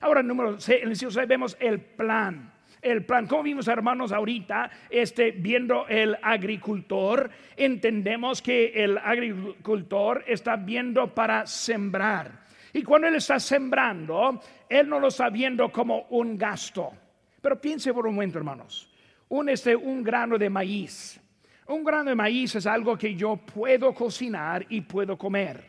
Ahora, 0.00 0.22
número 0.22 0.58
6, 0.58 1.16
vemos 1.28 1.56
el 1.60 1.80
plan 1.80 2.50
el 2.84 3.04
plan. 3.04 3.26
Como 3.26 3.42
vimos, 3.42 3.66
hermanos, 3.66 4.12
ahorita, 4.12 4.70
este, 4.90 5.30
viendo 5.30 5.86
el 5.88 6.18
agricultor, 6.22 7.30
entendemos 7.56 8.42
que 8.42 8.72
el 8.74 8.98
agricultor 8.98 10.22
está 10.26 10.56
viendo 10.56 11.14
para 11.14 11.46
sembrar. 11.46 12.43
Y 12.74 12.82
cuando 12.82 13.06
él 13.06 13.14
está 13.14 13.38
sembrando, 13.38 14.40
él 14.68 14.88
no 14.88 14.98
lo 14.98 15.06
está 15.06 15.30
viendo 15.30 15.70
como 15.70 16.06
un 16.10 16.36
gasto. 16.36 16.92
Pero 17.40 17.60
piense 17.60 17.94
por 17.94 18.04
un 18.04 18.16
momento, 18.16 18.38
hermanos. 18.38 18.92
Un, 19.28 19.48
este, 19.48 19.76
un 19.76 20.02
grano 20.02 20.36
de 20.36 20.50
maíz. 20.50 21.20
Un 21.68 21.84
grano 21.84 22.10
de 22.10 22.16
maíz 22.16 22.56
es 22.56 22.66
algo 22.66 22.98
que 22.98 23.14
yo 23.14 23.36
puedo 23.36 23.94
cocinar 23.94 24.66
y 24.68 24.80
puedo 24.80 25.16
comer. 25.16 25.64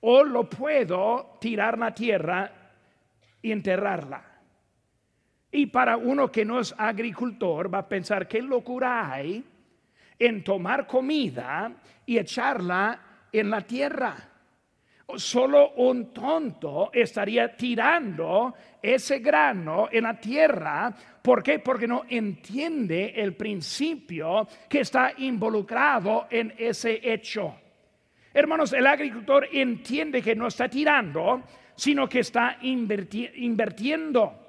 O 0.00 0.24
lo 0.24 0.50
puedo 0.50 1.38
tirar 1.40 1.78
la 1.78 1.94
tierra 1.94 2.50
y 3.40 3.52
enterrarla. 3.52 4.24
Y 5.52 5.66
para 5.66 5.96
uno 5.96 6.32
que 6.32 6.44
no 6.44 6.58
es 6.58 6.74
agricultor 6.76 7.72
va 7.72 7.78
a 7.78 7.88
pensar 7.88 8.26
qué 8.26 8.42
locura 8.42 9.12
hay 9.12 9.44
en 10.18 10.42
tomar 10.42 10.84
comida 10.84 11.72
y 12.04 12.18
echarla 12.18 13.00
en 13.30 13.50
la 13.50 13.60
tierra. 13.60 14.27
Solo 15.16 15.72
un 15.76 16.12
tonto 16.12 16.90
estaría 16.92 17.56
tirando 17.56 18.54
ese 18.82 19.20
grano 19.20 19.88
en 19.90 20.04
la 20.04 20.20
tierra. 20.20 20.94
¿Por 21.22 21.42
qué? 21.42 21.60
Porque 21.60 21.88
no 21.88 22.04
entiende 22.08 23.14
el 23.16 23.34
principio 23.34 24.46
que 24.68 24.80
está 24.80 25.12
involucrado 25.16 26.26
en 26.30 26.54
ese 26.58 27.00
hecho. 27.02 27.54
Hermanos, 28.34 28.72
el 28.74 28.86
agricultor 28.86 29.48
entiende 29.50 30.20
que 30.20 30.36
no 30.36 30.46
está 30.46 30.68
tirando, 30.68 31.42
sino 31.74 32.08
que 32.08 32.20
está 32.20 32.58
invirtiendo 32.60 34.48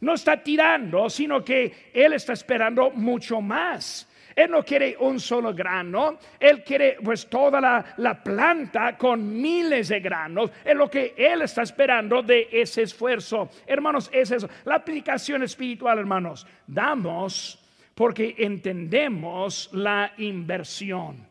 no 0.00 0.14
está 0.14 0.42
tirando, 0.42 1.10
sino 1.10 1.44
que 1.44 1.90
Él 1.92 2.12
está 2.12 2.32
esperando 2.32 2.90
mucho 2.90 3.40
más. 3.40 4.07
Él 4.38 4.52
no 4.52 4.64
quiere 4.64 4.96
un 5.00 5.18
solo 5.18 5.52
grano, 5.52 6.16
Él 6.38 6.62
quiere 6.62 6.96
pues 7.02 7.26
toda 7.26 7.60
la, 7.96 8.22
planta 8.22 8.96
con 8.96 9.40
miles 9.40 9.88
de 9.88 9.98
granos. 9.98 10.52
Es 10.64 10.76
lo 10.76 10.88
que 10.88 11.12
Él 11.16 11.42
está 11.42 11.62
esperando 11.62 12.22
de 12.22 12.48
ese 12.52 12.82
esfuerzo. 12.82 13.50
Hermanos, 13.66 14.08
es 14.12 14.30
eso. 14.30 14.48
La 14.64 14.76
aplicación 14.76 15.42
espiritual, 15.42 15.98
hermanos, 15.98 16.46
damos 16.68 17.58
porque 17.96 18.36
entendemos 18.38 19.70
la 19.72 20.12
inversión. 20.18 21.26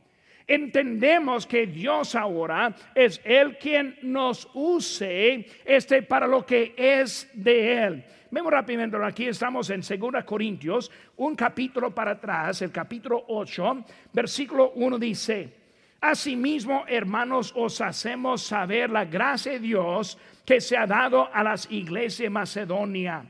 Entendemos 0.46 1.48
que 1.48 1.66
Dios 1.66 2.14
ahora 2.14 2.76
es 2.94 3.22
el 3.24 3.58
quien 3.58 3.98
nos 4.02 4.50
use 4.54 5.46
este 5.64 6.02
para 6.02 6.28
lo 6.28 6.46
que 6.46 6.74
es 6.76 7.30
de 7.34 7.86
Él. 7.86 8.04
Vemos 8.30 8.52
rápidamente, 8.52 8.98
aquí 9.02 9.28
estamos 9.28 9.70
en 9.70 9.80
2 9.80 10.24
Corintios, 10.26 10.92
un 11.16 11.34
capítulo 11.34 11.96
para 11.96 12.12
atrás, 12.12 12.62
el 12.62 12.72
capítulo 12.72 13.24
8, 13.30 13.86
versículo 14.12 14.72
1 14.76 15.00
dice, 15.00 15.54
Asimismo, 16.02 16.84
hermanos, 16.88 17.54
os 17.56 17.80
hacemos 17.80 18.44
saber 18.44 18.90
la 18.90 19.06
gracia 19.06 19.54
de 19.54 19.60
Dios 19.60 20.18
que 20.46 20.60
se 20.60 20.76
ha 20.76 20.86
dado 20.86 21.34
a 21.34 21.42
las 21.42 21.72
iglesias 21.72 22.26
de 22.26 22.30
Macedonia, 22.30 23.26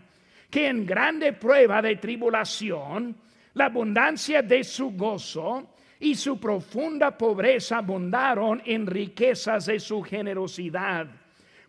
que 0.50 0.68
en 0.68 0.84
grande 0.84 1.34
prueba 1.34 1.80
de 1.80 1.98
tribulación, 1.98 3.16
la 3.54 3.66
abundancia 3.66 4.42
de 4.42 4.64
su 4.64 4.92
gozo 4.92 5.76
y 6.00 6.16
su 6.16 6.40
profunda 6.40 7.16
pobreza 7.16 7.78
abundaron 7.78 8.64
en 8.66 8.88
riquezas 8.88 9.68
de 9.68 9.80
su 9.80 10.02
generosidad. 10.02 11.08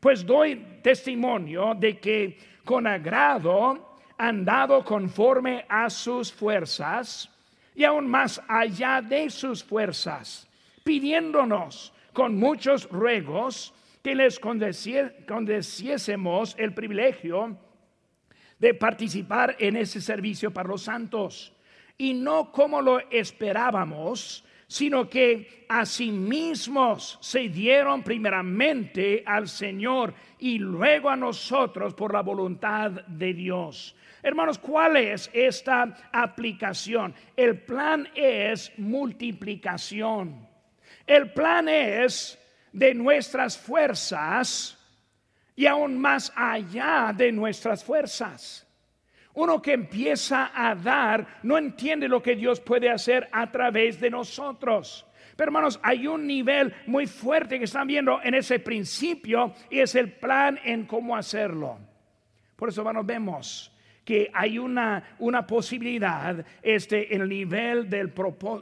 Pues 0.01 0.25
doy 0.25 0.79
testimonio 0.83 1.75
de 1.75 1.99
que 1.99 2.58
con 2.68 2.87
agrado 2.87 3.96
han 4.18 4.44
dado 4.44 4.85
conforme 4.85 5.64
a 5.70 5.88
sus 5.88 6.31
fuerzas 6.31 7.31
y 7.74 7.83
aún 7.83 8.07
más 8.07 8.42
allá 8.46 9.00
de 9.00 9.31
sus 9.31 9.64
fuerzas, 9.64 10.46
pidiéndonos 10.85 11.94
con 12.12 12.37
muchos 12.37 12.87
ruegos 12.90 13.72
que 14.02 14.14
les 14.14 14.38
condeciésemos 14.38 16.54
el 16.59 16.74
privilegio 16.74 17.57
de 18.59 18.74
participar 18.74 19.57
en 19.59 19.78
ese 19.78 20.02
servicio 20.02 20.50
para 20.50 20.68
los 20.68 20.83
santos, 20.83 21.54
y 21.96 22.12
no 22.12 22.52
como 22.52 22.83
lo 22.83 23.00
esperábamos, 23.11 24.44
sino 24.68 25.09
que 25.09 25.64
a 25.66 25.87
sí 25.87 26.12
mismos 26.12 27.18
se 27.22 27.48
dieron 27.48 28.02
primeramente 28.02 29.24
al 29.26 29.48
Señor 29.48 30.12
y 30.38 30.59
luego 30.59 31.09
a 31.09 31.16
nosotros 31.16 31.94
por 31.94 32.12
la 32.12 32.20
voluntad 32.20 32.90
de 32.90 33.33
Dios. 33.33 33.96
Hermanos, 34.22 34.59
¿cuál 34.59 34.98
es 34.98 35.31
esta 35.33 36.11
aplicación? 36.12 37.14
El 37.35 37.62
plan 37.62 38.09
es 38.14 38.70
multiplicación. 38.76 40.46
El 41.07 41.33
plan 41.33 41.66
es 41.70 42.38
de 42.70 42.92
nuestras 42.94 43.57
fuerzas 43.57 44.76
y 45.57 45.64
aún 45.64 45.98
más 45.98 46.31
allá 46.37 47.14
de 47.16 47.33
nuestras 47.33 47.83
fuerzas. 47.83 48.67
Uno 49.35 49.62
que 49.62 49.73
empieza 49.73 50.51
a 50.55 50.75
dar 50.75 51.41
no 51.43 51.59
entiende 51.59 52.09
lo 52.09 52.23
que 52.23 52.37
Dios 52.37 52.61
puede 52.61 52.91
hacer 52.91 53.29
a 53.33 53.51
través 53.51 54.01
de 54.01 54.11
nosotros. 54.11 55.07
Pero 55.37 55.51
hermanos, 55.51 55.79
hay 55.83 56.09
un 56.09 56.27
nivel 56.27 56.75
muy 56.87 57.07
fuerte 57.07 57.59
que 57.59 57.67
están 57.67 57.87
viendo 57.87 58.21
en 58.23 58.35
ese 58.35 58.59
principio 58.59 59.55
y 59.71 59.79
es 59.79 59.95
el 59.95 60.12
plan 60.12 60.59
en 60.64 60.85
cómo 60.85 61.17
hacerlo. 61.17 61.79
Por 62.57 62.71
eso, 62.71 62.81
hermanos, 62.81 63.07
vemos 63.07 63.73
que 64.05 64.31
hay 64.33 64.59
una, 64.59 65.17
una 65.19 65.47
posibilidad 65.47 66.45
este, 66.62 67.14
en 67.14 67.21
el 67.21 67.29
nivel 67.29 67.91
del 67.91 68.12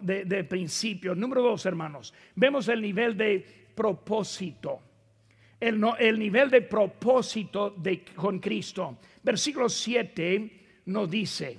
de, 0.02 0.44
principio. 0.44 1.14
Número 1.14 1.40
dos, 1.40 1.64
hermanos, 1.64 2.12
vemos 2.34 2.68
el 2.68 2.82
nivel 2.82 3.16
de 3.16 3.46
propósito. 3.74 4.82
El, 5.58 5.82
el 5.98 6.18
nivel 6.18 6.50
de 6.50 6.62
propósito 6.62 7.70
de, 7.70 8.04
con 8.04 8.38
Cristo. 8.38 8.98
Versículo 9.22 9.68
7 9.68 10.82
nos 10.86 11.10
dice, 11.10 11.58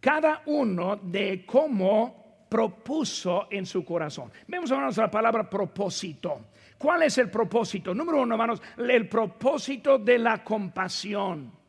cada 0.00 0.42
uno 0.46 0.96
de 0.96 1.44
cómo 1.44 2.46
propuso 2.48 3.46
en 3.50 3.64
su 3.64 3.84
corazón. 3.84 4.32
Vemos, 4.48 4.70
hermanos, 4.70 4.96
la 4.96 5.10
palabra 5.10 5.48
propósito. 5.48 6.46
¿Cuál 6.76 7.04
es 7.04 7.18
el 7.18 7.30
propósito? 7.30 7.94
Número 7.94 8.22
uno, 8.22 8.34
hermanos, 8.34 8.60
el 8.76 9.08
propósito 9.08 9.98
de 9.98 10.18
la 10.18 10.42
compasión. 10.42 11.59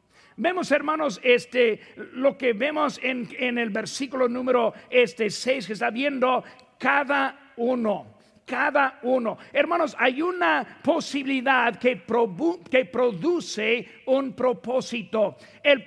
Vemos, 0.42 0.72
hermanos, 0.72 1.22
este, 1.22 1.80
lo 2.14 2.36
que 2.36 2.54
vemos 2.54 3.00
en, 3.04 3.30
en 3.38 3.60
el 3.60 3.70
versículo 3.70 4.28
número 4.28 4.74
este 4.90 5.30
6, 5.30 5.68
que 5.68 5.74
está 5.74 5.92
viendo 5.92 6.44
cada 6.80 7.54
uno 7.58 8.08
cada 8.44 9.00
uno. 9.04 9.38
Hermanos, 9.54 9.96
hay 9.98 10.22
una 10.22 10.80
posibilidad 10.84 11.78
que, 11.78 12.04
que 12.70 12.86
produce 12.86 13.88
un 14.08 14.34
propósito. 14.34 15.38
El, 15.64 15.86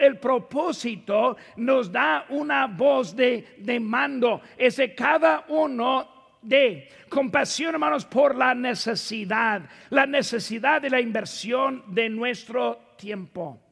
el, 0.00 0.18
propósito 0.18 1.36
nos 1.56 1.90
da 1.90 2.26
una 2.28 2.66
voz 2.66 3.16
de, 3.16 3.54
de 3.56 3.80
mando. 3.80 4.42
Es 4.58 4.76
de 4.76 4.94
cada 4.94 5.46
uno 5.48 6.36
de 6.42 6.88
compasión, 7.08 7.74
hermanos, 7.74 8.04
por 8.04 8.34
la 8.34 8.54
necesidad, 8.54 9.62
la 9.88 10.04
necesidad 10.04 10.82
de 10.82 10.90
la 10.90 11.00
inversión 11.00 11.84
de 11.86 12.10
nuestro 12.10 12.96
tiempo. 12.98 13.63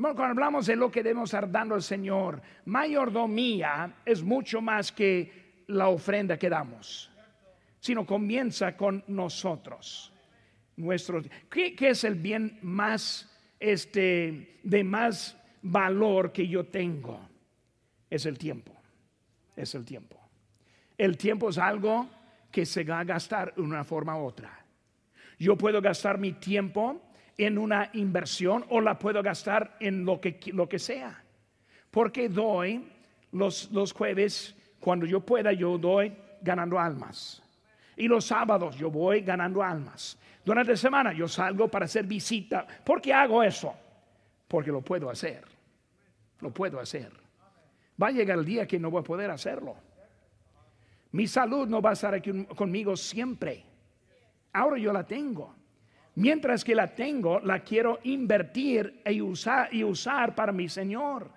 Cuando 0.00 0.24
hablamos 0.24 0.66
de 0.66 0.76
lo 0.76 0.90
que 0.90 1.02
debemos 1.02 1.28
estar 1.28 1.50
dando 1.50 1.74
al 1.74 1.82
Señor, 1.82 2.40
mayordomía 2.64 3.94
es 4.04 4.22
mucho 4.22 4.60
más 4.60 4.90
que 4.92 5.62
la 5.66 5.88
ofrenda 5.88 6.38
que 6.38 6.48
damos 6.48 7.10
sino 7.80 8.06
comienza 8.06 8.76
con 8.76 9.02
nosotros. 9.08 10.12
Nuestro, 10.76 11.22
¿qué, 11.50 11.74
es 11.80 12.04
el 12.04 12.14
bien 12.14 12.58
más, 12.62 13.28
este, 13.58 14.60
de 14.62 14.84
más 14.84 15.36
valor 15.62 16.30
que 16.30 16.46
yo 16.46 16.66
tengo? 16.66 17.20
Es 18.08 18.26
el 18.26 18.38
tiempo. 18.38 18.72
Es 19.56 19.74
el 19.74 19.84
tiempo. 19.84 20.16
El 20.96 21.16
tiempo 21.16 21.48
es 21.48 21.58
algo 21.58 22.08
que 22.52 22.66
se 22.66 22.84
va 22.84 23.00
a 23.00 23.04
gastar 23.04 23.54
de 23.54 23.62
una 23.62 23.84
forma 23.84 24.16
u 24.16 24.24
otra. 24.24 24.64
Yo 25.38 25.56
puedo 25.56 25.80
gastar 25.80 26.18
mi 26.18 26.32
tiempo 26.32 27.00
en 27.46 27.56
una 27.56 27.90
inversión 27.94 28.64
o 28.68 28.80
la 28.80 28.98
puedo 28.98 29.22
gastar 29.22 29.76
en 29.80 30.04
lo 30.04 30.20
que, 30.20 30.38
lo 30.52 30.68
que 30.68 30.78
sea. 30.78 31.24
Porque 31.90 32.28
doy 32.28 32.86
los, 33.32 33.70
los 33.72 33.92
jueves, 33.92 34.54
cuando 34.78 35.06
yo 35.06 35.20
pueda, 35.20 35.52
yo 35.52 35.78
doy 35.78 36.12
ganando 36.42 36.78
almas. 36.78 37.42
Y 37.96 38.08
los 38.08 38.26
sábados 38.26 38.76
yo 38.76 38.90
voy 38.90 39.22
ganando 39.22 39.62
almas. 39.62 40.18
Durante 40.44 40.72
la 40.72 40.76
semana 40.76 41.12
yo 41.12 41.26
salgo 41.28 41.68
para 41.68 41.86
hacer 41.86 42.04
visita. 42.04 42.66
¿Por 42.84 43.00
qué 43.00 43.12
hago 43.12 43.42
eso? 43.42 43.74
Porque 44.46 44.70
lo 44.70 44.82
puedo 44.82 45.08
hacer. 45.08 45.42
Lo 46.40 46.50
puedo 46.50 46.78
hacer. 46.78 47.10
Va 48.00 48.08
a 48.08 48.10
llegar 48.10 48.38
el 48.38 48.44
día 48.44 48.66
que 48.66 48.78
no 48.78 48.90
voy 48.90 49.00
a 49.00 49.04
poder 49.04 49.30
hacerlo. 49.30 49.76
Mi 51.12 51.26
salud 51.26 51.68
no 51.68 51.80
va 51.80 51.90
a 51.90 51.92
estar 51.94 52.14
aquí 52.14 52.44
conmigo 52.44 52.96
siempre. 52.96 53.64
Ahora 54.52 54.78
yo 54.78 54.92
la 54.92 55.04
tengo. 55.04 55.59
Mientras 56.20 56.62
que 56.64 56.74
la 56.74 56.86
tengo, 56.86 57.40
la 57.40 57.60
quiero 57.60 57.98
invertir 58.02 59.00
y 59.06 59.22
usar, 59.22 59.72
y 59.72 59.82
usar 59.82 60.34
para 60.34 60.52
mi 60.52 60.68
Señor. 60.68 61.30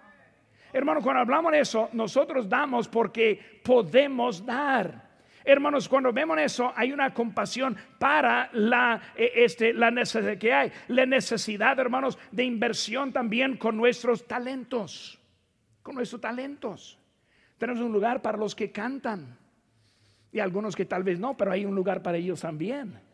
Hermano, 0.73 1.01
cuando 1.01 1.21
hablamos 1.21 1.53
de 1.53 1.61
eso, 1.61 1.87
nosotros 1.93 2.49
damos 2.49 2.89
porque 2.89 3.61
podemos 3.63 4.45
dar. 4.45 5.09
Hermanos, 5.45 5.87
cuando 5.87 6.11
vemos 6.11 6.37
eso, 6.37 6.73
hay 6.75 6.91
una 6.91 7.13
compasión 7.13 7.77
para 7.97 8.49
la, 8.51 9.01
eh, 9.15 9.31
este, 9.35 9.73
la 9.73 9.89
necesidad 9.89 10.37
que 10.37 10.51
hay. 10.51 10.69
La 10.89 11.05
necesidad, 11.05 11.79
hermanos, 11.79 12.19
de 12.29 12.43
inversión 12.43 13.13
también 13.13 13.55
con 13.55 13.77
nuestros 13.77 14.27
talentos. 14.27 15.17
Con 15.81 15.95
nuestros 15.95 16.19
talentos. 16.19 16.99
Tenemos 17.57 17.81
un 17.81 17.93
lugar 17.93 18.21
para 18.21 18.37
los 18.37 18.53
que 18.53 18.69
cantan. 18.69 19.37
Y 20.33 20.39
algunos 20.39 20.75
que 20.75 20.83
tal 20.83 21.03
vez 21.03 21.21
no, 21.21 21.37
pero 21.37 21.53
hay 21.53 21.63
un 21.63 21.73
lugar 21.73 22.01
para 22.01 22.17
ellos 22.17 22.41
también. 22.41 23.12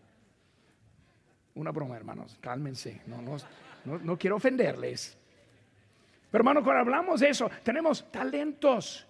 Una 1.55 1.71
broma, 1.71 1.95
hermanos, 1.95 2.37
cálmense. 2.39 3.01
No, 3.07 3.21
no, 3.21 3.37
no, 3.99 4.17
quiero 4.17 4.35
ofenderles. 4.37 5.17
Pero 6.31 6.41
hermanos, 6.41 6.63
cuando 6.63 6.81
hablamos 6.81 7.19
de 7.19 7.29
eso, 7.29 7.49
tenemos 7.63 8.11
talentos 8.11 9.05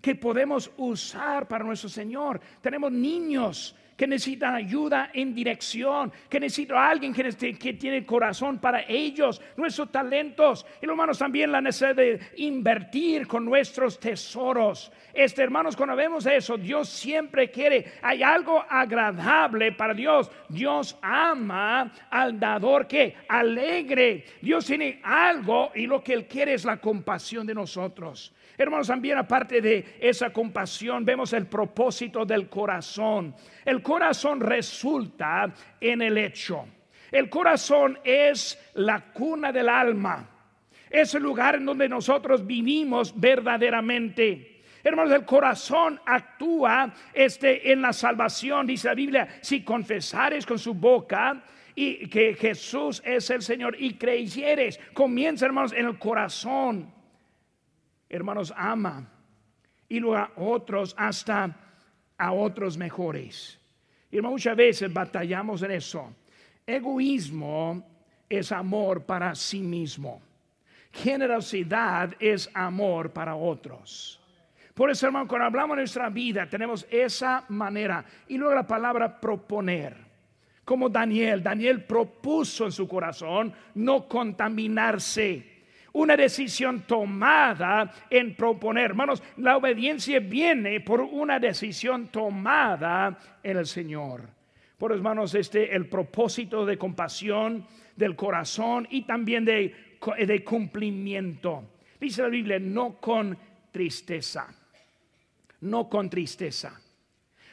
que 0.00 0.14
podemos 0.14 0.70
usar 0.76 1.48
para 1.48 1.64
nuestro 1.64 1.88
Señor. 1.88 2.40
Tenemos 2.60 2.92
niños 2.92 3.74
que 3.98 4.06
necesitan 4.06 4.54
ayuda 4.54 5.10
en 5.12 5.34
dirección, 5.34 6.12
que 6.30 6.38
necesita 6.38 6.88
alguien 6.88 7.12
que, 7.12 7.58
que 7.58 7.72
tiene 7.72 8.06
corazón 8.06 8.60
para 8.60 8.84
ellos, 8.88 9.42
nuestros 9.56 9.90
talentos. 9.90 10.64
Y 10.80 10.86
hermanos, 10.86 11.18
también 11.18 11.50
la 11.50 11.60
necesidad 11.60 11.96
de 11.96 12.20
invertir 12.36 13.26
con 13.26 13.44
nuestros 13.44 13.98
tesoros. 13.98 14.92
Este, 15.12 15.42
hermanos, 15.42 15.76
cuando 15.76 15.96
vemos 15.96 16.26
eso, 16.26 16.56
Dios 16.56 16.88
siempre 16.88 17.50
quiere, 17.50 17.94
hay 18.00 18.22
algo 18.22 18.64
agradable 18.68 19.72
para 19.72 19.94
Dios. 19.94 20.30
Dios 20.48 20.96
ama 21.02 21.92
al 22.08 22.38
dador 22.38 22.86
que 22.86 23.16
alegre. 23.28 24.26
Dios 24.40 24.64
tiene 24.64 25.00
algo 25.02 25.72
y 25.74 25.88
lo 25.88 26.04
que 26.04 26.12
Él 26.12 26.28
quiere 26.28 26.54
es 26.54 26.64
la 26.64 26.76
compasión 26.76 27.44
de 27.48 27.54
nosotros. 27.54 28.32
Hermanos, 28.60 28.88
también 28.88 29.16
aparte 29.16 29.60
de 29.60 29.98
esa 30.00 30.30
compasión, 30.30 31.04
vemos 31.04 31.32
el 31.32 31.46
propósito 31.46 32.24
del 32.24 32.48
corazón. 32.48 33.32
El 33.64 33.80
corazón 33.82 34.40
resulta 34.40 35.54
en 35.80 36.02
el 36.02 36.18
hecho. 36.18 36.66
El 37.12 37.30
corazón 37.30 38.00
es 38.02 38.58
la 38.74 39.12
cuna 39.12 39.52
del 39.52 39.68
alma. 39.68 40.28
Es 40.90 41.14
el 41.14 41.22
lugar 41.22 41.54
en 41.54 41.66
donde 41.66 41.88
nosotros 41.88 42.44
vivimos 42.44 43.18
verdaderamente. 43.18 44.62
Hermanos, 44.82 45.12
el 45.12 45.24
corazón 45.24 46.00
actúa 46.04 46.92
este, 47.14 47.70
en 47.70 47.80
la 47.80 47.92
salvación, 47.92 48.66
dice 48.66 48.88
la 48.88 48.94
Biblia, 48.94 49.28
si 49.40 49.62
confesares 49.62 50.44
con 50.44 50.58
su 50.58 50.74
boca 50.74 51.44
y 51.76 52.08
que 52.08 52.34
Jesús 52.34 53.00
es 53.04 53.30
el 53.30 53.42
Señor 53.42 53.76
y 53.78 53.94
creyeres, 53.94 54.80
comienza 54.94 55.46
hermanos 55.46 55.72
en 55.72 55.86
el 55.86 55.96
corazón 55.96 56.97
hermanos, 58.08 58.52
ama 58.56 59.08
y 59.88 60.00
luego 60.00 60.16
a 60.16 60.32
otros 60.36 60.94
hasta 60.96 61.56
a 62.16 62.32
otros 62.32 62.76
mejores. 62.76 63.58
Y 64.10 64.20
muchas 64.20 64.56
veces 64.56 64.92
batallamos 64.92 65.62
en 65.62 65.70
eso. 65.72 66.14
Egoísmo 66.66 67.86
es 68.28 68.52
amor 68.52 69.04
para 69.04 69.34
sí 69.34 69.60
mismo. 69.60 70.20
Generosidad 70.92 72.14
es 72.18 72.50
amor 72.54 73.12
para 73.12 73.34
otros. 73.34 74.20
Por 74.74 74.90
eso, 74.90 75.06
hermano, 75.06 75.26
cuando 75.26 75.46
hablamos 75.46 75.76
de 75.76 75.82
nuestra 75.82 76.08
vida, 76.08 76.48
tenemos 76.48 76.86
esa 76.90 77.44
manera. 77.48 78.04
Y 78.28 78.38
luego 78.38 78.54
la 78.54 78.66
palabra 78.66 79.20
proponer. 79.20 79.96
Como 80.64 80.88
Daniel, 80.88 81.42
Daniel 81.42 81.84
propuso 81.84 82.64
en 82.66 82.72
su 82.72 82.86
corazón 82.86 83.52
no 83.74 84.06
contaminarse 84.06 85.57
una 85.98 86.16
decisión 86.16 86.82
tomada 86.82 87.92
en 88.08 88.36
proponer. 88.36 88.84
Hermanos, 88.84 89.22
la 89.38 89.56
obediencia 89.56 90.20
viene 90.20 90.80
por 90.80 91.00
una 91.00 91.40
decisión 91.40 92.08
tomada 92.08 93.18
en 93.42 93.56
el 93.56 93.66
Señor. 93.66 94.22
Por 94.78 94.92
hermanos, 94.92 95.34
este 95.34 95.74
el 95.74 95.88
propósito 95.88 96.64
de 96.64 96.78
compasión 96.78 97.66
del 97.96 98.14
corazón 98.14 98.86
y 98.90 99.02
también 99.02 99.44
de, 99.44 99.98
de 100.24 100.44
cumplimiento. 100.44 101.64
Dice 102.00 102.22
la 102.22 102.28
Biblia, 102.28 102.60
no 102.60 103.00
con 103.00 103.36
tristeza, 103.72 104.46
no 105.62 105.88
con 105.88 106.08
tristeza, 106.08 106.80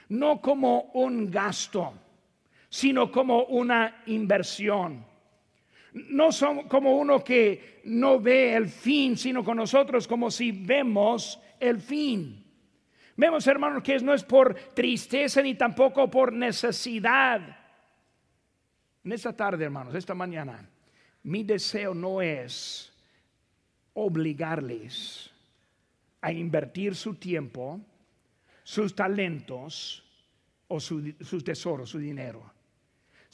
no 0.10 0.40
como 0.40 0.92
un 0.94 1.32
gasto, 1.32 1.94
sino 2.70 3.12
como 3.12 3.46
una 3.46 4.04
inversión 4.06 5.04
no 5.96 6.32
somos 6.32 6.66
como 6.66 6.98
uno 6.98 7.24
que 7.24 7.82
no 7.86 8.20
ve 8.20 8.54
el 8.54 8.68
fin, 8.68 9.18
sino 9.18 9.44
con 9.44 9.58
nosotros 9.58 10.08
como 10.08 10.30
si 10.30 10.52
vemos 10.52 11.40
el 11.60 11.80
fin. 11.80 12.44
Vemos, 13.16 13.48
hermanos, 13.48 13.82
que 13.82 13.98
no 14.00 14.14
es 14.14 14.24
por 14.24 14.54
tristeza 14.74 15.42
ni 15.42 15.56
tampoco 15.56 16.12
por 16.12 16.34
necesidad. 16.34 17.42
En 19.06 19.12
esta 19.12 19.34
tarde, 19.34 19.64
hermanos, 19.64 19.96
esta 19.96 20.14
mañana, 20.14 20.70
mi 21.24 21.44
deseo 21.44 21.94
no 21.94 22.22
es 22.22 22.94
obligarles 23.94 25.32
a 26.20 26.34
invertir 26.34 26.94
su 26.94 27.16
tiempo, 27.16 27.80
sus 28.64 28.94
talentos 28.94 30.04
o 30.68 30.78
sus 30.82 31.44
tesoros, 31.46 31.90
su 31.90 32.00
dinero 32.00 32.55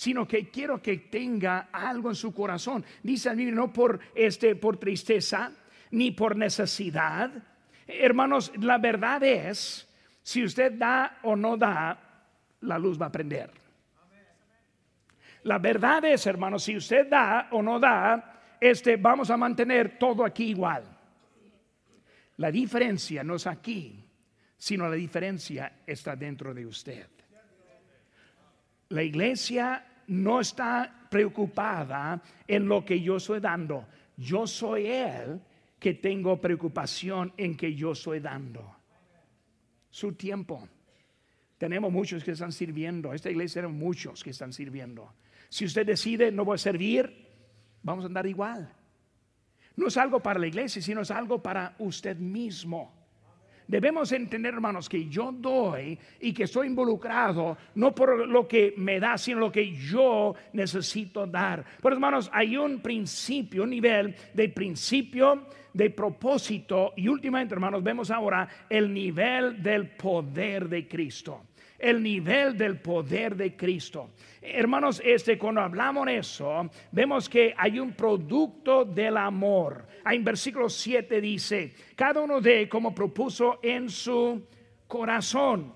sino 0.01 0.27
que 0.27 0.49
quiero 0.49 0.81
que 0.81 0.97
tenga 0.97 1.69
algo 1.71 2.09
en 2.09 2.15
su 2.15 2.33
corazón. 2.33 2.83
Dice 3.03 3.35
Biblia, 3.35 3.53
no 3.53 3.71
por, 3.71 3.99
este, 4.15 4.55
por 4.55 4.77
tristeza 4.77 5.51
ni 5.91 6.09
por 6.09 6.35
necesidad. 6.35 7.31
Hermanos, 7.85 8.51
la 8.57 8.79
verdad 8.79 9.23
es, 9.23 9.87
si 10.23 10.43
usted 10.43 10.71
da 10.71 11.19
o 11.21 11.35
no 11.35 11.55
da, 11.55 11.99
la 12.61 12.79
luz 12.79 12.99
va 12.99 13.05
a 13.05 13.11
prender. 13.11 13.51
La 15.43 15.59
verdad 15.59 16.03
es, 16.05 16.25
hermanos, 16.25 16.63
si 16.63 16.75
usted 16.75 17.07
da 17.07 17.49
o 17.51 17.61
no 17.61 17.79
da, 17.79 18.57
este, 18.59 18.97
vamos 18.97 19.29
a 19.29 19.37
mantener 19.37 19.99
todo 19.99 20.25
aquí 20.25 20.45
igual. 20.45 20.83
La 22.37 22.49
diferencia 22.49 23.23
no 23.23 23.35
es 23.35 23.45
aquí, 23.45 24.03
sino 24.57 24.89
la 24.89 24.95
diferencia 24.95 25.73
está 25.85 26.15
dentro 26.15 26.55
de 26.55 26.65
usted. 26.65 27.07
La 28.89 29.03
iglesia 29.03 29.85
no 30.07 30.39
está 30.39 31.07
preocupada 31.09 32.21
en 32.47 32.67
lo 32.67 32.83
que 32.83 33.01
yo 33.01 33.17
estoy 33.17 33.39
dando. 33.39 33.87
Yo 34.17 34.47
soy 34.47 34.87
Él 34.87 35.41
que 35.79 35.95
tengo 35.95 36.39
preocupación 36.39 37.33
en 37.37 37.57
que 37.57 37.73
yo 37.73 37.93
estoy 37.93 38.19
dando. 38.19 38.77
Su 39.89 40.13
tiempo. 40.13 40.67
Tenemos 41.57 41.91
muchos 41.91 42.23
que 42.23 42.31
están 42.31 42.51
sirviendo. 42.51 43.13
Esta 43.13 43.29
iglesia 43.29 43.61
tiene 43.61 43.75
muchos 43.75 44.23
que 44.23 44.29
están 44.29 44.53
sirviendo. 44.53 45.13
Si 45.49 45.65
usted 45.65 45.85
decide 45.85 46.31
no 46.31 46.45
voy 46.45 46.55
a 46.55 46.57
servir, 46.57 47.27
vamos 47.83 48.05
a 48.05 48.07
andar 48.07 48.25
igual. 48.25 48.71
No 49.75 49.87
es 49.87 49.97
algo 49.97 50.21
para 50.21 50.39
la 50.39 50.47
iglesia, 50.47 50.81
sino 50.81 51.01
es 51.01 51.11
algo 51.11 51.41
para 51.41 51.75
usted 51.79 52.17
mismo. 52.17 53.00
Debemos 53.71 54.11
entender, 54.11 54.53
hermanos, 54.53 54.89
que 54.89 55.07
yo 55.07 55.31
doy 55.31 55.97
y 56.19 56.33
que 56.33 56.43
estoy 56.43 56.67
involucrado 56.67 57.57
no 57.75 57.95
por 57.95 58.27
lo 58.27 58.45
que 58.45 58.73
me 58.75 58.99
da, 58.99 59.17
sino 59.17 59.39
lo 59.39 59.49
que 59.49 59.71
yo 59.71 60.35
necesito 60.51 61.25
dar. 61.25 61.63
Pero, 61.81 61.95
hermanos, 61.95 62.29
hay 62.33 62.57
un 62.57 62.81
principio, 62.81 63.63
un 63.63 63.69
nivel 63.69 64.13
de 64.33 64.49
principio, 64.49 65.47
de 65.73 65.89
propósito 65.89 66.91
y 66.97 67.07
últimamente, 67.07 67.53
hermanos, 67.53 67.81
vemos 67.81 68.11
ahora 68.11 68.45
el 68.69 68.93
nivel 68.93 69.63
del 69.63 69.91
poder 69.91 70.67
de 70.67 70.85
Cristo 70.85 71.43
el 71.81 72.01
nivel 72.01 72.57
del 72.57 72.79
poder 72.79 73.35
de 73.35 73.55
Cristo. 73.55 74.11
Hermanos, 74.41 75.01
este, 75.03 75.37
cuando 75.37 75.61
hablamos 75.61 76.05
de 76.05 76.17
eso, 76.17 76.69
vemos 76.91 77.27
que 77.27 77.53
hay 77.57 77.79
un 77.79 77.93
producto 77.93 78.85
del 78.85 79.17
amor. 79.17 79.87
En 80.05 80.23
versículo 80.23 80.69
7 80.69 81.19
dice, 81.21 81.73
cada 81.95 82.21
uno 82.21 82.39
de 82.39 82.69
como 82.69 82.93
propuso 82.93 83.59
en 83.61 83.89
su 83.89 84.47
corazón. 84.87 85.73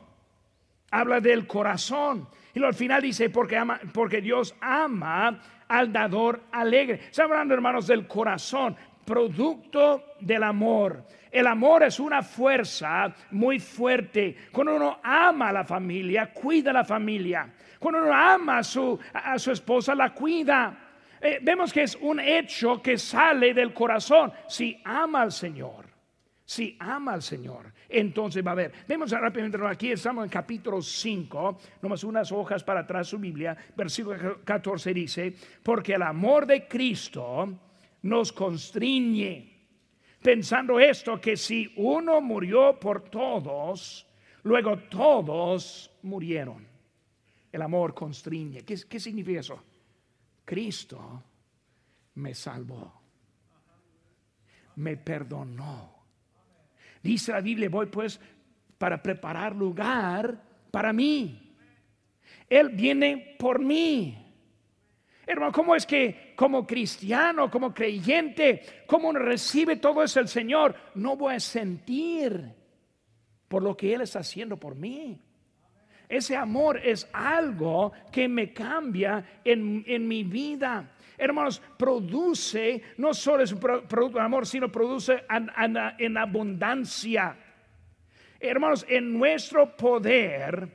Habla 0.91 1.19
del 1.19 1.45
corazón. 1.45 2.27
Y 2.53 2.63
al 2.63 2.73
final 2.73 3.01
dice, 3.01 3.29
porque, 3.29 3.57
ama, 3.57 3.79
porque 3.93 4.21
Dios 4.21 4.55
ama 4.61 5.41
al 5.67 5.91
dador 5.91 6.41
alegre. 6.51 7.01
Está 7.09 7.23
hablando, 7.23 7.53
hermanos, 7.53 7.87
del 7.87 8.07
corazón. 8.07 8.75
producto 9.05 10.03
del 10.19 10.41
amor. 10.41 11.05
El 11.35 11.47
amor 11.47 11.83
es 11.83 11.99
una 11.99 12.23
fuerza 12.23 13.13
muy 13.31 13.59
fuerte. 13.59 14.37
Cuando 14.53 14.77
uno 14.77 15.01
ama 15.03 15.49
a 15.49 15.51
la 15.51 15.65
familia, 15.65 16.31
cuida 16.31 16.69
a 16.69 16.75
la 16.75 16.85
familia. 16.85 17.51
Cuando 17.77 18.03
uno 18.03 18.13
ama 18.13 18.59
a 18.59 18.63
su, 18.63 18.97
esposa, 19.51 19.93
la 19.93 20.13
cuida. 20.13 20.77
Eh, 21.19 21.39
vemos 21.41 21.73
que 21.73 21.83
es 21.83 21.97
un 21.99 22.21
hecho 22.21 22.81
que 22.81 22.97
sale 22.97 23.53
del 23.53 23.73
corazón. 23.73 24.31
Si 24.47 24.79
ama 24.85 25.23
al 25.23 25.33
Señor, 25.33 25.87
si 26.45 26.77
ama 26.79 27.11
al 27.11 27.21
Señor, 27.21 27.73
entonces 27.89 28.41
va 28.41 28.51
a 28.51 28.53
haber. 28.53 28.71
Vemos 28.87 29.11
rápidamente 29.11 29.59
aquí, 29.67 29.91
estamos 29.91 30.23
en 30.23 30.29
capítulo 30.29 30.81
5, 30.81 31.59
nomás 31.81 32.05
unas 32.05 32.31
hojas 32.31 32.63
para 32.63 32.79
atrás 32.79 33.09
su 33.09 33.19
Biblia, 33.19 33.57
versículo 33.75 34.39
14 34.41 34.93
dice, 34.93 35.33
porque 35.61 35.95
el 35.95 36.03
amor 36.03 36.45
de 36.45 36.65
Cristo 36.65 37.59
nos 38.03 38.31
constriñe, 38.31 39.54
pensando 40.25 40.79
esto, 40.79 41.21
que 41.21 41.37
si 41.37 41.71
uno 41.75 42.19
murió 42.19 42.79
por 42.79 43.11
todos, 43.11 44.07
luego 44.41 44.75
todos 44.79 45.91
murieron. 46.01 46.65
El 47.51 47.61
amor 47.61 47.93
constriñe. 47.93 48.63
¿Qué, 48.63 48.75
qué 48.89 48.99
significa 48.99 49.41
eso? 49.41 49.63
Cristo 50.43 51.23
me 52.15 52.33
salvó, 52.33 52.91
me 54.77 54.97
perdonó. 54.97 55.93
Dice 57.03 57.31
la 57.31 57.41
Biblia, 57.41 57.69
voy 57.69 57.85
pues 57.85 58.19
para 58.79 59.03
preparar 59.03 59.55
lugar 59.55 60.41
para 60.71 60.91
mí. 60.91 61.55
Él 62.49 62.69
viene 62.69 63.35
por 63.37 63.59
mí. 63.59 64.24
Hermano, 65.27 65.51
¿cómo 65.51 65.75
es 65.75 65.85
que 65.85 66.33
como 66.35 66.65
cristiano, 66.67 67.49
como 67.49 67.73
creyente, 67.73 68.61
cómo 68.85 69.11
recibe 69.13 69.77
todo 69.77 70.03
eso 70.03 70.19
el 70.19 70.27
Señor? 70.27 70.75
No 70.95 71.15
voy 71.15 71.35
a 71.35 71.39
sentir 71.39 72.53
por 73.47 73.63
lo 73.63 73.75
que 73.75 73.93
Él 73.93 74.01
está 74.01 74.19
haciendo 74.19 74.57
por 74.57 74.75
mí. 74.75 75.19
Ese 76.07 76.35
amor 76.35 76.79
es 76.83 77.09
algo 77.13 77.91
que 78.11 78.27
me 78.27 78.53
cambia 78.53 79.41
en, 79.43 80.07
mi 80.07 80.23
vida. 80.23 80.91
Hermanos, 81.17 81.61
produce, 81.77 82.81
no 82.97 83.13
solo 83.13 83.43
es 83.43 83.51
un 83.51 83.59
producto 83.59 84.19
de 84.19 84.23
amor, 84.23 84.45
sino 84.45 84.71
produce 84.71 85.23
en 85.97 86.17
abundancia. 86.17 87.35
Hermanos, 88.39 88.85
en 88.87 89.17
nuestro 89.17 89.75
poder 89.75 90.69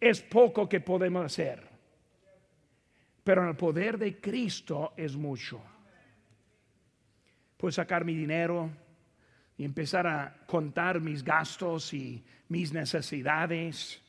es 0.00 0.20
poco 0.22 0.68
que 0.68 0.80
podemos 0.80 1.24
hacer, 1.24 1.69
pero 3.30 3.44
en 3.44 3.50
el 3.50 3.54
poder 3.54 3.96
de 3.96 4.20
Cristo 4.20 4.92
es 4.96 5.14
mucho. 5.14 5.62
Puedo 7.56 7.70
sacar 7.70 8.04
mi 8.04 8.12
dinero 8.12 8.68
y 9.56 9.64
empezar 9.64 10.04
a 10.08 10.36
contar 10.48 11.00
mis 11.00 11.22
gastos 11.22 11.94
y 11.94 12.24
mis 12.48 12.72
necesidades 12.72 14.02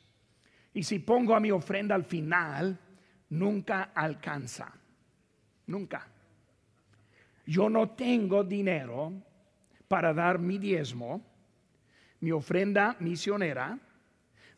y 0.73 0.81
si 0.81 0.97
pongo 0.97 1.35
a 1.35 1.39
mi 1.39 1.51
ofrenda 1.51 1.93
al 1.93 2.03
final, 2.03 2.79
nunca 3.29 3.91
alcanza. 3.93 4.73
Nunca. 5.67 6.07
Yo 7.45 7.69
no 7.69 7.91
tengo 7.91 8.43
dinero 8.43 9.13
para 9.87 10.15
dar 10.15 10.39
mi 10.39 10.57
diezmo, 10.57 11.23
mi 12.21 12.31
ofrenda 12.31 12.95
misionera, 12.99 13.77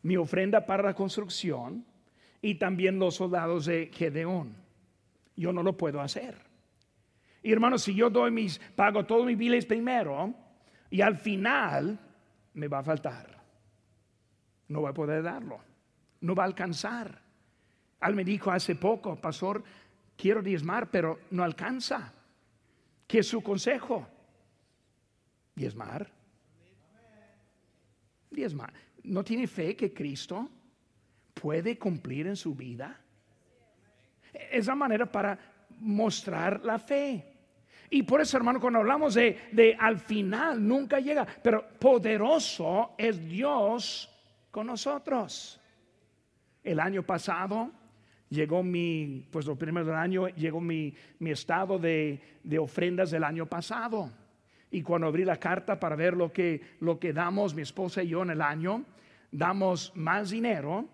mi 0.00 0.16
ofrenda 0.16 0.64
para 0.64 0.84
la 0.84 0.94
construcción 0.94 1.84
y 2.44 2.56
también 2.56 2.98
los 2.98 3.16
soldados 3.16 3.66
de 3.66 3.90
Gedeón. 3.92 4.54
Yo 5.36 5.52
no 5.52 5.62
lo 5.62 5.76
puedo 5.76 6.00
hacer. 6.00 6.36
Y 7.42 7.52
hermanos, 7.52 7.82
si 7.82 7.94
yo 7.94 8.10
doy 8.10 8.30
mis, 8.30 8.58
pago 8.76 9.04
todos 9.04 9.26
mis 9.26 9.36
biles 9.36 9.66
primero 9.66 10.34
y 10.90 11.00
al 11.00 11.16
final 11.16 11.98
me 12.54 12.68
va 12.68 12.78
a 12.78 12.82
faltar. 12.82 13.42
No 14.68 14.80
voy 14.80 14.90
a 14.90 14.94
poder 14.94 15.22
darlo 15.22 15.60
no 16.24 16.34
va 16.34 16.44
a 16.44 16.46
alcanzar. 16.46 17.20
Al 18.00 18.14
me 18.14 18.24
dijo 18.24 18.50
hace 18.50 18.74
poco, 18.76 19.14
pastor, 19.16 19.62
quiero 20.16 20.42
diezmar, 20.42 20.90
pero 20.90 21.20
no 21.30 21.44
alcanza. 21.44 22.12
¿Qué 23.06 23.18
es 23.18 23.28
su 23.28 23.42
consejo? 23.42 24.06
Diezmar. 25.54 26.10
Diezmar. 28.30 28.72
¿No 29.04 29.22
tiene 29.22 29.46
fe 29.46 29.76
que 29.76 29.92
Cristo 29.92 30.48
puede 31.34 31.78
cumplir 31.78 32.26
en 32.26 32.36
su 32.36 32.54
vida? 32.54 32.98
Es 34.32 34.66
la 34.66 34.74
manera 34.74 35.10
para 35.10 35.38
mostrar 35.80 36.64
la 36.64 36.78
fe. 36.78 37.34
Y 37.90 38.02
por 38.02 38.20
eso, 38.20 38.36
hermano, 38.36 38.60
cuando 38.60 38.80
hablamos 38.80 39.14
de, 39.14 39.38
de 39.52 39.76
al 39.78 39.98
final, 39.98 40.66
nunca 40.66 40.98
llega, 40.98 41.26
pero 41.42 41.64
poderoso 41.78 42.94
es 42.96 43.24
Dios 43.28 44.10
con 44.50 44.66
nosotros. 44.66 45.60
El 46.62 46.80
año 46.80 47.02
pasado 47.02 47.70
llegó 48.30 48.62
mi, 48.62 49.26
pues 49.30 49.46
lo 49.46 49.56
primero 49.56 49.86
del 49.86 49.96
año, 49.96 50.28
llegó 50.28 50.60
mi, 50.60 50.94
mi 51.18 51.30
estado 51.30 51.78
de, 51.78 52.20
de, 52.42 52.58
ofrendas 52.58 53.10
del 53.10 53.22
año 53.22 53.46
pasado. 53.46 54.10
Y 54.70 54.82
cuando 54.82 55.06
abrí 55.06 55.24
la 55.24 55.36
carta 55.36 55.78
para 55.78 55.94
ver 55.94 56.14
lo 56.14 56.32
que, 56.32 56.60
lo 56.80 56.98
que 56.98 57.12
damos 57.12 57.54
mi 57.54 57.62
esposa 57.62 58.02
y 58.02 58.08
yo 58.08 58.22
en 58.22 58.30
el 58.30 58.42
año, 58.42 58.84
damos 59.30 59.92
más 59.94 60.30
dinero 60.30 60.88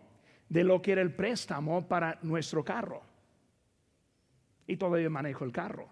de 0.50 0.64
lo 0.64 0.82
que 0.82 0.92
era 0.92 1.00
el 1.00 1.14
préstamo 1.14 1.86
para 1.86 2.18
nuestro 2.22 2.62
carro. 2.64 3.00
Y 4.66 4.76
todavía 4.76 5.08
manejo 5.08 5.44
el 5.44 5.52
carro. 5.52 5.88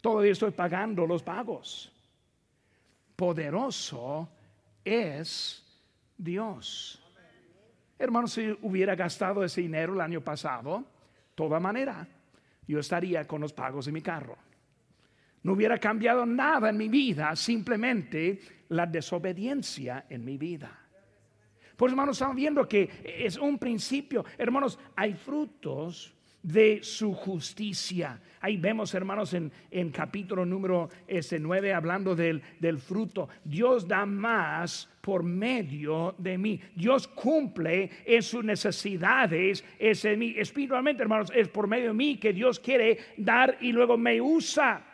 Todavía 0.00 0.32
estoy 0.32 0.52
pagando 0.52 1.06
los 1.06 1.22
pagos. 1.24 1.92
Poderoso 3.16 4.28
es 4.84 5.64
Dios. 6.16 7.02
Hermano, 7.98 8.28
si 8.28 8.56
hubiera 8.62 8.94
gastado 8.94 9.42
ese 9.42 9.62
dinero 9.62 9.94
el 9.94 10.00
año 10.00 10.20
pasado, 10.20 10.84
toda 11.34 11.58
manera, 11.58 12.06
yo 12.68 12.78
estaría 12.78 13.26
con 13.26 13.40
los 13.40 13.52
pagos 13.52 13.86
de 13.86 13.92
mi 13.92 14.02
carro. 14.02 14.36
No 15.42 15.54
hubiera 15.54 15.78
cambiado 15.78 16.24
nada 16.24 16.68
en 16.70 16.76
mi 16.76 16.88
vida, 16.88 17.34
simplemente 17.34 18.38
la 18.68 18.86
desobediencia 18.86 20.06
en 20.08 20.24
mi 20.24 20.36
vida. 20.36 20.85
Pues 21.76 21.92
hermanos, 21.92 22.16
estamos 22.16 22.36
viendo 22.36 22.66
que 22.66 22.88
es 23.04 23.36
un 23.36 23.58
principio. 23.58 24.24
Hermanos, 24.38 24.78
hay 24.96 25.14
frutos 25.14 26.14
de 26.46 26.80
su 26.82 27.12
justicia. 27.12 28.20
Ahí 28.40 28.56
vemos, 28.56 28.94
hermanos, 28.94 29.34
en, 29.34 29.50
en 29.68 29.90
capítulo 29.90 30.46
número 30.46 30.88
ese 31.08 31.40
9, 31.40 31.74
hablando 31.74 32.14
del, 32.14 32.40
del 32.60 32.78
fruto. 32.78 33.28
Dios 33.42 33.88
da 33.88 34.06
más 34.06 34.88
por 35.00 35.24
medio 35.24 36.14
de 36.18 36.38
mí. 36.38 36.60
Dios 36.76 37.08
cumple 37.08 37.90
en 38.04 38.22
sus 38.22 38.44
necesidades 38.44 39.64
es 39.76 40.04
en 40.04 40.20
mí. 40.20 40.34
Espiritualmente, 40.36 41.02
hermanos, 41.02 41.32
es 41.34 41.48
por 41.48 41.66
medio 41.66 41.88
de 41.88 41.94
mí 41.94 42.16
que 42.16 42.32
Dios 42.32 42.60
quiere 42.60 42.98
dar 43.16 43.58
y 43.60 43.72
luego 43.72 43.98
me 43.98 44.20
usa. 44.20 44.84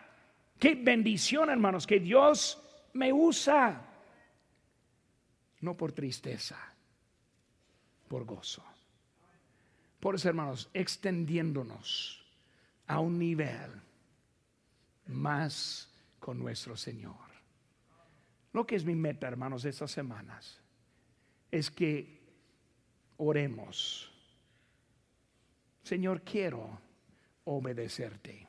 Qué 0.58 0.74
bendición, 0.74 1.50
hermanos, 1.50 1.86
que 1.86 2.00
Dios 2.00 2.62
me 2.94 3.12
usa. 3.12 3.88
No 5.60 5.76
por 5.76 5.92
tristeza, 5.92 6.71
por 8.12 8.26
gozo. 8.26 8.62
Por 9.98 10.16
eso, 10.16 10.28
hermanos, 10.28 10.68
extendiéndonos 10.74 12.22
a 12.86 13.00
un 13.00 13.18
nivel 13.18 13.70
más 15.06 15.90
con 16.18 16.38
nuestro 16.38 16.76
Señor. 16.76 17.16
Lo 18.52 18.66
que 18.66 18.76
es 18.76 18.84
mi 18.84 18.94
meta, 18.94 19.28
hermanos, 19.28 19.64
estas 19.64 19.92
semanas 19.92 20.60
es 21.50 21.70
que 21.70 22.20
oremos. 23.16 24.12
Señor, 25.82 26.20
quiero 26.20 26.78
obedecerte. 27.44 28.46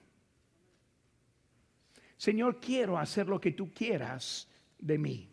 Señor, 2.18 2.60
quiero 2.60 2.98
hacer 2.98 3.30
lo 3.30 3.40
que 3.40 3.54
tú 3.54 3.74
quieras 3.74 4.46
de 4.78 4.98
mí. 4.98 5.30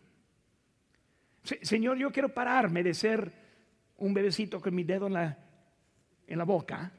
Señor, 1.43 1.97
yo 1.97 2.13
quiero 2.13 2.33
pararme 2.33 2.81
de 2.81 2.93
ser 2.93 3.41
un 4.01 4.13
bebecito 4.13 4.59
con 4.59 4.75
mi 4.75 4.83
dedo 4.83 5.07
en 5.07 5.13
la 5.13 5.37
en 6.31 6.37
la 6.37 6.45
boca 6.45 6.91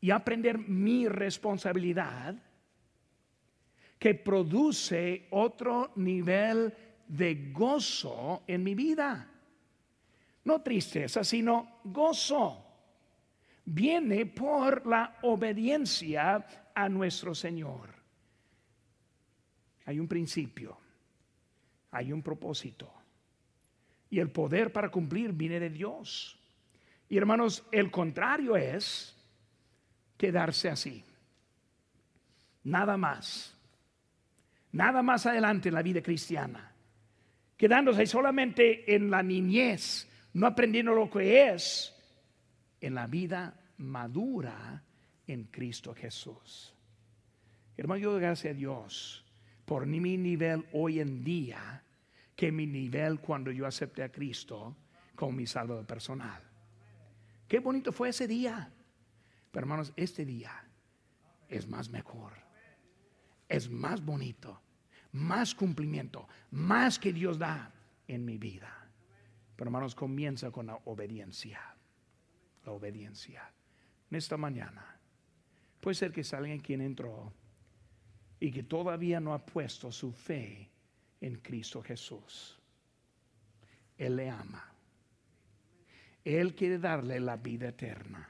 y 0.00 0.10
aprender 0.10 0.56
mi 0.58 1.08
responsabilidad 1.08 2.36
que 3.98 4.14
produce 4.14 5.26
otro 5.30 5.90
nivel 5.96 6.72
de 7.08 7.50
gozo 7.52 8.44
en 8.46 8.62
mi 8.62 8.76
vida. 8.76 9.28
No 10.44 10.62
tristeza, 10.62 11.24
sino 11.24 11.80
gozo. 11.82 12.64
Viene 13.64 14.26
por 14.26 14.86
la 14.86 15.18
obediencia 15.22 16.70
a 16.72 16.88
nuestro 16.88 17.34
Señor. 17.34 17.92
Hay 19.86 19.98
un 19.98 20.06
principio, 20.06 20.78
hay 21.90 22.12
un 22.12 22.22
propósito. 22.22 22.97
Y 24.10 24.20
el 24.20 24.30
poder 24.30 24.72
para 24.72 24.90
cumplir 24.90 25.32
viene 25.32 25.60
de 25.60 25.70
Dios. 25.70 26.38
Y 27.08 27.16
hermanos, 27.16 27.64
el 27.72 27.90
contrario 27.90 28.56
es 28.56 29.16
quedarse 30.16 30.68
así. 30.68 31.04
nada 32.64 32.96
más. 32.96 33.54
Nada 34.72 35.02
más 35.02 35.24
adelante 35.24 35.68
en 35.70 35.74
la 35.74 35.82
vida 35.82 36.02
cristiana. 36.02 36.72
Quedándose 37.56 38.06
solamente 38.06 38.94
en 38.94 39.10
la 39.10 39.22
niñez, 39.22 40.06
no 40.34 40.46
aprendiendo 40.46 40.92
lo 40.94 41.10
que 41.10 41.48
es 41.48 41.94
en 42.80 42.94
la 42.94 43.06
vida 43.06 43.58
madura 43.78 44.82
en 45.26 45.44
Cristo 45.44 45.94
Jesús. 45.94 46.74
Hermano, 47.76 48.00
yo 48.00 48.12
doy 48.12 48.20
gracias 48.20 48.54
a 48.54 48.56
Dios 48.56 49.24
por 49.64 49.86
mi 49.86 50.16
nivel 50.16 50.66
hoy 50.72 51.00
en 51.00 51.24
día 51.24 51.82
que 52.38 52.52
mi 52.52 52.68
nivel 52.68 53.18
cuando 53.18 53.50
yo 53.50 53.66
acepté 53.66 54.04
a 54.04 54.12
Cristo 54.12 54.76
como 55.16 55.32
mi 55.32 55.44
salvador 55.44 55.84
personal. 55.84 56.40
Qué 57.48 57.58
bonito 57.58 57.90
fue 57.90 58.10
ese 58.10 58.28
día. 58.28 58.72
Pero 59.50 59.64
hermanos, 59.64 59.92
este 59.96 60.24
día 60.24 60.52
es 61.48 61.66
más 61.66 61.90
mejor. 61.90 62.34
Es 63.48 63.68
más 63.68 64.04
bonito. 64.04 64.62
Más 65.10 65.52
cumplimiento. 65.52 66.28
Más 66.52 67.00
que 67.00 67.12
Dios 67.12 67.40
da 67.40 67.74
en 68.06 68.24
mi 68.24 68.38
vida. 68.38 68.72
Pero 69.56 69.70
hermanos, 69.70 69.96
comienza 69.96 70.52
con 70.52 70.66
la 70.66 70.76
obediencia. 70.84 71.58
La 72.64 72.70
obediencia. 72.70 73.52
En 74.12 74.16
esta 74.16 74.36
mañana. 74.36 75.00
Puede 75.80 75.96
ser 75.96 76.12
que 76.12 76.22
salga 76.22 76.56
quien 76.58 76.82
entró 76.82 77.32
y 78.38 78.52
que 78.52 78.62
todavía 78.62 79.18
no 79.18 79.34
ha 79.34 79.44
puesto 79.44 79.90
su 79.90 80.12
fe 80.12 80.70
en 81.20 81.36
Cristo 81.36 81.82
Jesús. 81.82 82.58
Él 83.96 84.16
le 84.16 84.30
ama. 84.30 84.64
Él 86.24 86.54
quiere 86.54 86.78
darle 86.78 87.18
la 87.20 87.36
vida 87.36 87.68
eterna. 87.68 88.28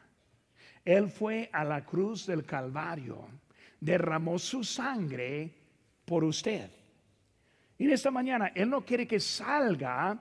Él 0.84 1.11
fue 1.11 1.51
a 1.53 1.64
la 1.64 1.84
cruz 1.84 2.26
del 2.26 2.45
Calvario, 2.45 3.28
derramó 3.80 4.39
su 4.39 4.64
sangre 4.64 5.53
por 6.05 6.24
usted. 6.24 6.70
Y 7.76 7.84
en 7.84 7.91
esta 7.91 8.11
mañana 8.11 8.53
Él 8.55 8.70
no 8.70 8.84
quiere 8.84 9.07
que 9.07 9.20
salga 9.20 10.18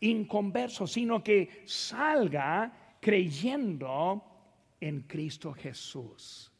inconverso, 0.00 0.86
sino 0.86 1.22
que 1.22 1.62
salga 1.66 2.96
creyendo 3.00 4.22
en 4.80 5.02
Cristo 5.02 5.52
Jesús. 5.52 6.52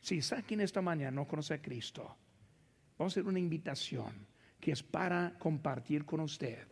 Si 0.00 0.18
está 0.18 0.38
aquí 0.38 0.54
en 0.54 0.60
esta 0.60 0.80
mañana 0.80 1.10
no 1.10 1.26
conoce 1.26 1.54
a 1.54 1.62
Cristo, 1.62 2.16
vamos 2.96 3.12
a 3.12 3.20
hacer 3.20 3.26
una 3.28 3.38
invitación 3.38 4.26
que 4.60 4.72
es 4.72 4.82
para 4.82 5.38
compartir 5.38 6.04
con 6.04 6.20
usted 6.20 6.66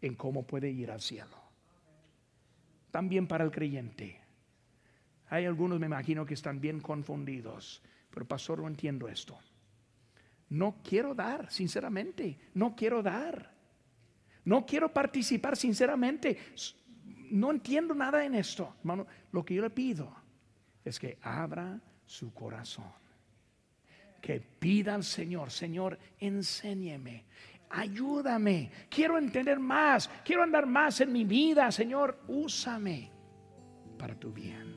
en 0.00 0.14
cómo 0.14 0.46
puede 0.46 0.70
ir 0.70 0.90
al 0.90 1.00
cielo. 1.00 1.36
También 2.90 3.26
para 3.26 3.44
el 3.44 3.50
creyente. 3.50 4.20
Hay 5.28 5.44
algunos, 5.44 5.80
me 5.80 5.86
imagino, 5.86 6.24
que 6.24 6.34
están 6.34 6.60
bien 6.60 6.80
confundidos, 6.80 7.82
pero 8.10 8.26
pastor, 8.26 8.60
no 8.60 8.68
entiendo 8.68 9.08
esto. 9.08 9.38
No 10.48 10.76
quiero 10.82 11.14
dar, 11.14 11.50
sinceramente, 11.50 12.38
no 12.54 12.76
quiero 12.76 13.02
dar. 13.02 13.52
No 14.44 14.64
quiero 14.64 14.92
participar, 14.92 15.56
sinceramente. 15.56 16.38
No 17.32 17.50
entiendo 17.50 17.94
nada 17.94 18.24
en 18.24 18.36
esto. 18.36 18.76
Hermano, 18.78 19.06
lo 19.32 19.44
que 19.44 19.54
yo 19.54 19.62
le 19.62 19.70
pido 19.70 20.14
es 20.84 21.00
que 21.00 21.18
abra 21.20 21.80
su 22.04 22.32
corazón. 22.32 22.92
Que 24.26 24.40
pida 24.40 24.96
al 24.96 25.04
Señor, 25.04 25.52
Señor, 25.52 26.00
enséñeme, 26.18 27.26
ayúdame, 27.70 28.72
quiero 28.90 29.18
entender 29.18 29.60
más, 29.60 30.10
quiero 30.24 30.42
andar 30.42 30.66
más 30.66 31.00
en 31.00 31.12
mi 31.12 31.24
vida, 31.24 31.70
Señor, 31.70 32.18
úsame 32.26 33.12
para 33.96 34.16
tu 34.16 34.32
bien. 34.32 34.74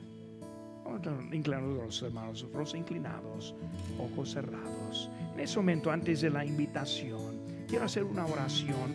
Inclinados 1.32 1.76
los 1.76 2.00
hermanos, 2.00 2.42
rostros 2.42 2.76
inclinados, 2.76 3.56
ojos 3.98 4.30
cerrados. 4.30 5.10
En 5.34 5.40
ese 5.40 5.56
momento, 5.56 5.90
antes 5.90 6.20
de 6.20 6.30
la 6.30 6.44
invitación, 6.44 7.40
quiero 7.66 7.86
hacer 7.86 8.04
una 8.04 8.26
oración. 8.26 8.94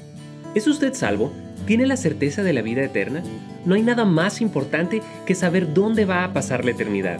¿Es 0.55 0.67
usted 0.67 0.93
salvo? 0.93 1.33
¿Tiene 1.67 1.85
la 1.85 1.97
certeza 1.97 2.43
de 2.43 2.53
la 2.53 2.61
vida 2.61 2.81
eterna? 2.81 3.21
No 3.65 3.75
hay 3.75 3.83
nada 3.83 4.05
más 4.05 4.39
importante 4.39 5.01
que 5.25 5.35
saber 5.35 5.73
dónde 5.73 6.05
va 6.05 6.23
a 6.23 6.31
pasar 6.31 6.63
la 6.63 6.71
eternidad. 6.71 7.19